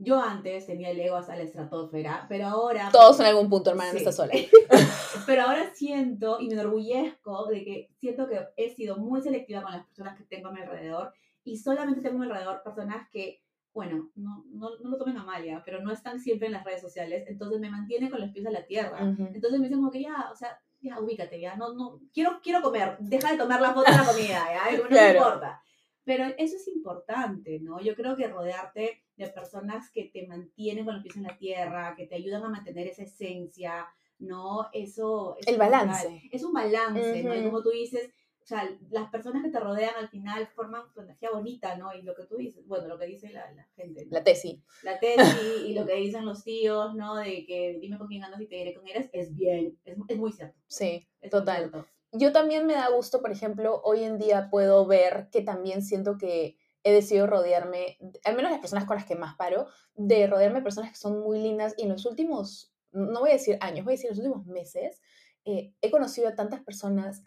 [0.00, 2.88] yo antes tenía el ego hasta la estratosfera, pero ahora...
[2.92, 4.04] Todos en algún punto, hermana, no Sí.
[4.04, 4.32] estás sola.
[5.26, 9.72] Pero ahora siento y me enorgullezco de que siento que he sido muy selectiva con
[9.72, 11.12] las personas que tengo a mi alrededor
[11.48, 13.42] y solamente tengo a alrededor personas que,
[13.72, 16.64] bueno, no, no, no lo tomen a mal ya, pero no están siempre en las
[16.64, 19.02] redes sociales, entonces me mantienen con los pies en la tierra.
[19.04, 19.28] Ujú.
[19.34, 22.60] Entonces me dicen como que ya, o sea, ya ubícate, ya, no, no, quiero, quiero
[22.62, 25.18] comer, deja de tomar la foto de la comida, ya, no me Claro.
[25.18, 25.62] importa.
[26.04, 27.80] Pero eso es importante, ¿no?
[27.80, 31.94] Yo creo que rodearte de personas que te mantienen con los pies en la tierra,
[31.96, 33.86] que te ayudan a mantener esa esencia,
[34.18, 34.68] ¿no?
[34.72, 36.22] Eso es El balance.
[36.32, 37.34] Es un balance, ¿no?
[37.34, 38.10] Y como tú dices,
[38.48, 41.92] sea, las personas que te rodean al final forman tu energía bonita, ¿no?
[41.94, 44.12] Y lo que tú dices, bueno, lo que dice la, la gente, ¿no?
[44.12, 44.60] La tesis.
[44.82, 47.16] la tesis y lo que dicen los tíos, ¿no?
[47.16, 50.18] De que dime con quién andas y te diré con eres, es bien, es, es
[50.18, 50.58] muy cierto.
[50.66, 51.70] Sí, es total.
[51.70, 51.86] cierto.
[52.12, 56.16] yo también me da gusto, por ejemplo, hoy en día puedo ver que también siento
[56.16, 60.60] que he decidido rodearme, al menos las personas con las que más paro, de rodearme
[60.60, 63.84] de personas que son muy lindas y en los últimos, no voy a decir años,
[63.84, 65.00] voy a decir los últimos meses,
[65.44, 67.22] eh, he conocido a tantas personas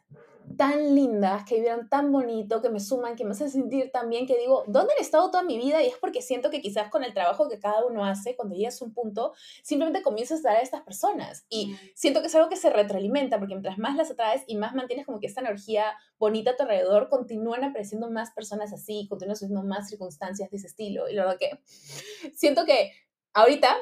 [0.57, 4.27] tan lindas, que vibran tan bonito, que me suman, que me hacen sentir tan bien,
[4.27, 5.81] que digo, ¿dónde he estado toda mi vida?
[5.81, 8.81] Y es porque siento que quizás con el trabajo que cada uno hace, cuando llegas
[8.81, 9.33] a un punto,
[9.63, 11.45] simplemente comienzas a dar a estas personas.
[11.49, 11.77] Y Mm.
[11.95, 15.05] siento que es algo que se retroalimenta, porque mientras más las atraes y más mantienes
[15.05, 15.85] como que esta energía
[16.19, 20.67] bonita a tu alrededor, continúan apareciendo más personas así, continúan sucediendo más circunstancias de ese
[20.67, 21.09] estilo.
[21.09, 21.59] Y la verdad que
[22.35, 22.91] siento que
[23.33, 23.75] ahorita,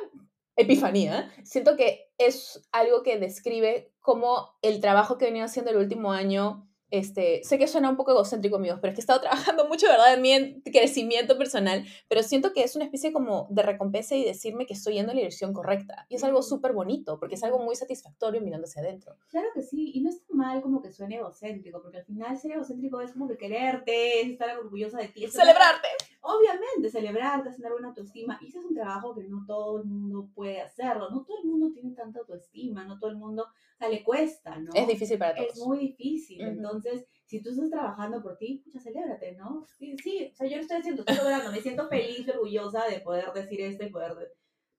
[0.62, 5.78] epifanía, siento que es algo que describe cómo el trabajo que he venido haciendo el
[5.78, 9.22] último año este, sé que suena un poco egocéntrico, amigos, pero es que he estado
[9.22, 13.62] trabajando mucho, ¿verdad?, en mi crecimiento personal, pero siento que es una especie como de
[13.62, 16.06] recompensa y decirme que estoy yendo en la dirección correcta.
[16.10, 19.16] Y es algo súper bonito, porque es algo muy satisfactorio mirando hacia adentro.
[19.30, 22.38] Claro que sí, y no es tan mal como que suene egocéntrico, porque al final
[22.38, 25.26] ser egocéntrico es como que quererte, es estar orgullosa de ti.
[25.26, 25.88] es ¡Celebrarte!
[26.32, 28.38] Obviamente, celebrarte, tener buena autoestima.
[28.42, 31.10] Y ese es un trabajo que no todo el mundo puede hacerlo.
[31.10, 34.58] No todo el mundo tiene tanta autoestima, no todo el mundo, o sea, le cuesta,
[34.60, 34.72] ¿no?
[34.74, 35.50] Es difícil para todos.
[35.58, 36.42] Es muy difícil.
[36.42, 39.66] Entonces, si tú estás trabajando por ti, pucha, celébrate, ¿no?
[39.78, 43.00] Sí, sí, o sea, yo lo estoy haciendo, estoy logrando, me siento feliz orgullosa de
[43.00, 44.28] poder decir esto y poder, de-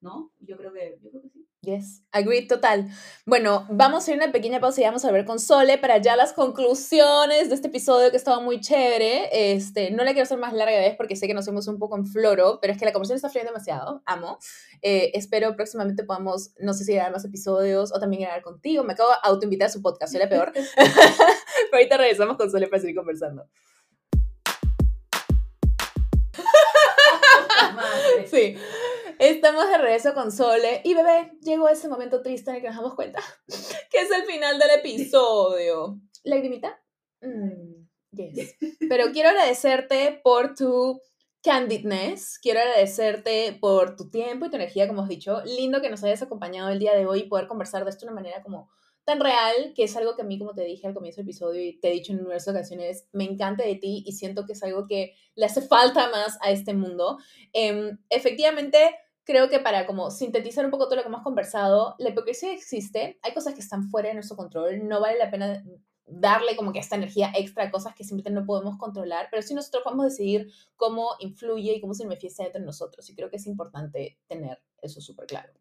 [0.00, 0.32] ¿no?
[0.38, 1.46] Yo creo que, yo creo que sí.
[1.62, 2.88] Yes, agreed total.
[3.26, 5.98] Bueno, vamos a ir a una pequeña pausa y vamos a ver con Sole para
[5.98, 9.28] ya las conclusiones de este episodio que estaba muy chévere.
[9.52, 11.98] Este, no la quiero hacer más larga vez porque sé que nos fuimos un poco
[11.98, 14.02] en floro, pero es que la conversación está fluyendo demasiado.
[14.06, 14.38] Amo.
[14.80, 18.82] Eh, espero próximamente podamos, no sé si grabar más episodios o también grabar contigo.
[18.82, 20.52] Me acabo de autoinvitar a su podcast, soy la peor.
[20.54, 20.64] pero
[21.74, 23.46] ahorita regresamos con Sole para seguir conversando.
[28.30, 28.56] Sí.
[29.20, 32.78] Estamos de regreso con Sole y bebé, llegó ese momento triste en el que nos
[32.78, 33.20] damos cuenta
[33.90, 36.00] que es el final del episodio.
[36.24, 36.82] ¿Lagrimita?
[37.20, 38.56] Mm, yes.
[38.88, 41.02] Pero quiero agradecerte por tu
[41.42, 45.42] candidness, quiero agradecerte por tu tiempo y tu energía, como has dicho.
[45.44, 48.12] Lindo que nos hayas acompañado el día de hoy y poder conversar de esto de
[48.12, 48.70] una manera como
[49.04, 51.62] tan real, que es algo que a mí, como te dije al comienzo del episodio
[51.62, 54.62] y te he dicho en numerosas ocasiones, me encanta de ti y siento que es
[54.62, 57.18] algo que le hace falta más a este mundo.
[57.52, 58.78] Em, efectivamente,
[59.24, 63.18] creo que para como sintetizar un poco todo lo que hemos conversado, la hipocresía existe,
[63.22, 65.62] hay cosas que están fuera de nuestro control, no vale la pena
[66.06, 69.54] darle como que esta energía extra a cosas que simplemente no podemos controlar, pero sí
[69.54, 73.36] nosotros podemos decidir cómo influye y cómo se manifiesta dentro de nosotros y creo que
[73.36, 75.52] es importante tener eso súper claro.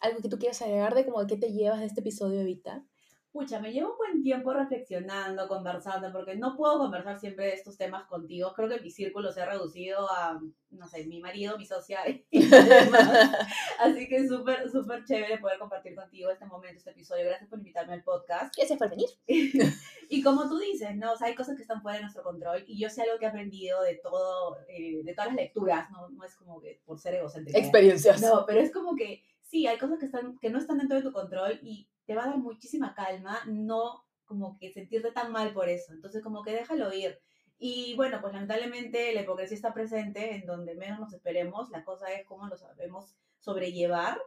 [0.00, 2.84] ¿Algo que tú quieras agregar de como de qué te llevas de este episodio, Evita?
[3.32, 7.78] Pucha, me llevo un buen tiempo reflexionando, conversando, porque no puedo conversar siempre de estos
[7.78, 8.52] temas contigo.
[8.54, 12.26] Creo que mi círculo se ha reducido a, no sé, mi marido, mi socia y
[12.46, 13.34] demás.
[13.80, 17.24] Así que es súper, súper chévere poder compartir contigo este momento, este episodio.
[17.24, 18.54] Gracias por invitarme al podcast.
[18.54, 19.08] Gracias por venir.
[20.10, 21.12] y como tú dices, ¿no?
[21.12, 23.24] O sea, hay cosas que están fuera de nuestro control y yo sé algo que
[23.24, 26.10] he aprendido de todo, eh, de todas las lecturas, ¿no?
[26.10, 27.58] No es como que por ser egocéntrica.
[27.58, 28.20] Experiencias.
[28.20, 29.22] No, pero es como que
[29.52, 32.24] sí, hay cosas que, están, que no están dentro de tu control y te va
[32.24, 35.92] a dar muchísima calma no como que sentirte tan mal por eso.
[35.92, 37.20] Entonces como que déjalo ir.
[37.58, 41.68] Y bueno, pues lamentablemente la hipocresía está presente en donde menos nos esperemos.
[41.68, 44.18] La cosa es cómo lo sabemos sobrellevar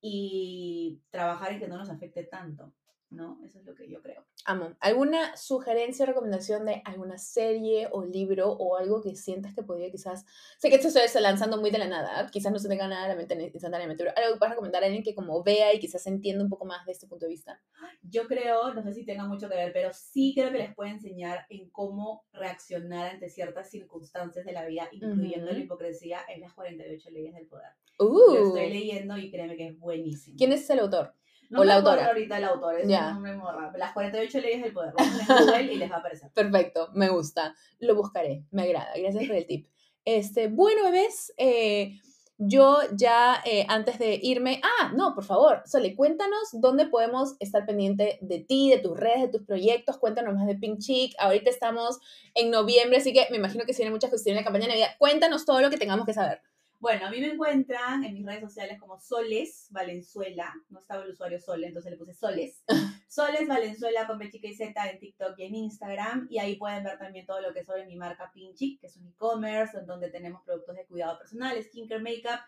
[0.00, 2.72] y trabajar en que no nos afecte tanto,
[3.10, 3.38] ¿no?
[3.44, 4.24] Eso es lo que yo creo.
[4.44, 4.76] Amo.
[4.80, 9.90] ¿Alguna sugerencia o recomendación de alguna serie o libro o algo que sientas que podría
[9.90, 10.24] quizás...
[10.58, 13.04] Sé que esto se está lanzando muy de la nada, quizás no se tenga nada
[13.04, 15.80] a la mente instantáneamente, pero algo que puedas recomendar a alguien que como vea y
[15.80, 17.60] quizás entienda un poco más de este punto de vista.
[18.02, 20.90] Yo creo, no sé si tenga mucho que ver, pero sí creo que les puede
[20.90, 25.54] enseñar en cómo reaccionar ante ciertas circunstancias de la vida, incluyendo Ujú.
[25.54, 27.72] la hipocresía en las 48 leyes del poder.
[27.98, 30.36] Uh, Lo estoy leyendo y créeme que es buenísimo.
[30.38, 31.14] ¿Quién es el autor?
[31.50, 32.06] No o la autora?
[32.06, 33.14] ahorita el autor, es Ya.
[33.16, 33.72] un raro.
[33.76, 34.94] Las 48 leyes del poder.
[34.94, 36.30] Google y les va a aparecer.
[36.34, 37.54] Perfecto, me gusta.
[37.80, 38.92] Lo buscaré, me agrada.
[38.96, 39.68] Gracias por el tip.
[40.04, 41.98] Este, bueno, bebés, eh,
[42.38, 47.66] yo ya eh, antes de irme, ah, no, por favor, Sole, cuéntanos dónde podemos estar
[47.66, 49.98] pendiente de ti, de tus redes, de tus proyectos.
[49.98, 51.14] Cuéntanos más de Pink Chick.
[51.18, 51.98] Ahorita estamos
[52.34, 54.70] en noviembre, así que me imagino que se vienen muchas cuestiones en la campaña de
[54.70, 54.96] Navidad.
[54.98, 56.40] Cuéntanos todo lo que tengamos que saber.
[56.80, 60.54] Bueno, a mí me encuentran en mis redes sociales como Soles Valenzuela.
[60.70, 62.64] No estaba el usuario Sole, entonces le puse Soles.
[63.06, 66.26] Soles Valenzuela con B chica y Z en TikTok y en Instagram.
[66.30, 68.96] Y ahí pueden ver también todo lo que es sobre mi marca Pinchic, que es
[68.96, 72.40] un e-commerce, en donde tenemos productos de cuidado personal, skincare, makeup.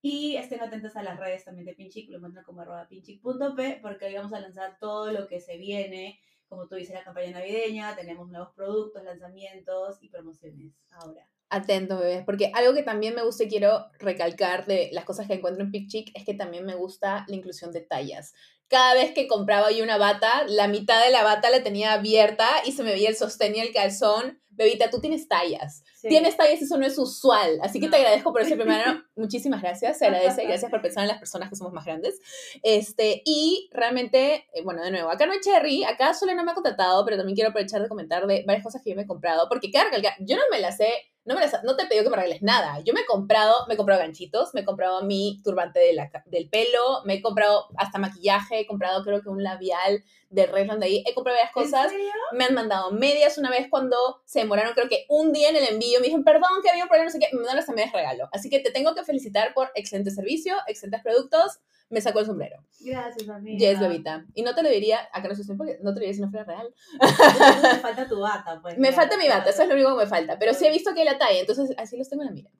[0.00, 4.04] Y estén atentos a las redes también de Pinchic, lo encuentran como arroba pinchic.p, porque
[4.04, 6.20] ahí vamos a lanzar todo lo que se viene.
[6.48, 11.28] Como tú dices, la campaña navideña, tenemos nuevos productos, lanzamientos y promociones ahora.
[11.50, 15.34] Atento, bebés, porque algo que también me gusta y quiero recalcar de las cosas que
[15.34, 18.34] encuentro en Pic es que también me gusta la inclusión de tallas.
[18.68, 22.48] Cada vez que compraba yo una bata, la mitad de la bata la tenía abierta
[22.64, 24.40] y se me veía el sostén y el calzón.
[24.50, 25.82] Bebita, tú tienes tallas.
[25.96, 26.08] Sí.
[26.08, 27.58] Tienes tallas, eso no es usual.
[27.62, 27.96] Así que te No.
[27.96, 29.02] agradezco por eso primero.
[29.16, 30.44] Muchísimas gracias, se agradece.
[30.44, 32.20] Gracias por pensar en las personas que somos más grandes.
[32.62, 36.52] Este, y realmente, eh, bueno, de nuevo, acá no hay Cherry, acá solo no me
[36.52, 39.06] ha contratado, pero también quiero aprovechar de comentar de varias cosas que yo me he
[39.06, 40.92] comprado, porque recalcar, yo no me las he,
[41.24, 42.80] no, me las, no te he pedido que me regales nada.
[42.80, 46.10] Yo me he comprado, me he comprado ganchitos, me he comprado mi turbante de la
[46.26, 50.80] del pelo, me he comprado hasta maquillaje, he comprado creo que un labial de Revlon
[50.80, 51.92] de ahí, he comprado varias ¿En cosas.
[52.32, 55.68] me han mandado medias una vez cuando se demoraron creo que un día en el
[55.68, 57.92] envío, me dijeron, perdón, que había un problema, no sé qué, me mandaron las medias
[57.92, 58.28] regalo.
[58.32, 61.58] Así que te tengo que felicitar por excelente servicio, excelentes productos,
[61.90, 62.64] me sacó el sombrero.
[62.80, 63.58] Gracias, amiga.
[63.58, 64.24] Yes, bebita.
[64.34, 66.30] Y no te lo diría, acá no sé porque no te lo diría si no
[66.30, 66.72] fuera real.
[67.00, 68.78] Me falta tu bata, pues.
[68.78, 70.38] Me falta mi bata, eso es lo único que me falta.
[70.38, 72.50] Pero sí he visto que hay la talla, entonces así los tengo en la mira.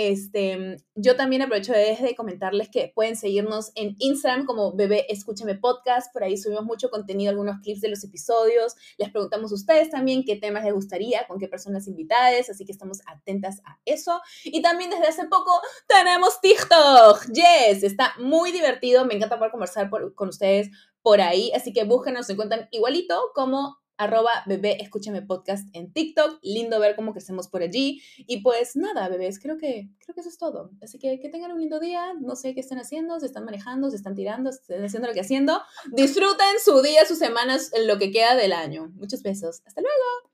[0.00, 6.12] Este, yo también aprovecho de comentarles que pueden seguirnos en Instagram como Bebé Escúchame Podcast.
[6.12, 8.76] Por ahí subimos mucho contenido, algunos clips de los episodios.
[8.96, 12.48] Les preguntamos a ustedes también qué temas les gustaría, con qué personas invitadas.
[12.48, 14.20] Así que estamos atentas a eso.
[14.44, 15.50] Y también desde hace poco
[15.88, 17.32] tenemos TikTok.
[17.32, 19.04] Yes, está muy divertido.
[19.04, 20.70] Me encanta poder conversar por- con ustedes
[21.02, 21.50] por ahí.
[21.56, 26.38] Así que búsquenos, se encuentran igualito como arroba bebé escúchame podcast en TikTok.
[26.42, 28.00] Lindo ver cómo crecemos por allí.
[28.16, 30.70] Y pues nada, bebés, creo que, creo que eso es todo.
[30.82, 32.14] Así que que tengan un lindo día.
[32.20, 35.14] No sé qué están haciendo, se están manejando, se están tirando, se están haciendo lo
[35.14, 35.60] que haciendo.
[35.92, 38.90] Disfruten su día, sus semanas, lo que queda del año.
[38.94, 39.62] Muchos besos.
[39.66, 40.28] Hasta luego.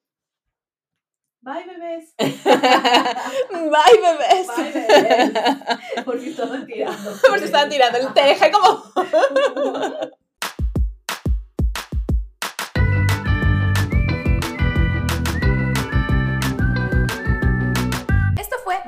[1.45, 2.15] Bye, bebés.
[2.19, 4.47] Bye, bebés.
[4.57, 6.05] Bye, bebés.
[6.05, 7.11] Por si estaban tirando.
[7.29, 8.13] Por si estaban tirando.
[8.15, 8.83] Te dejé como...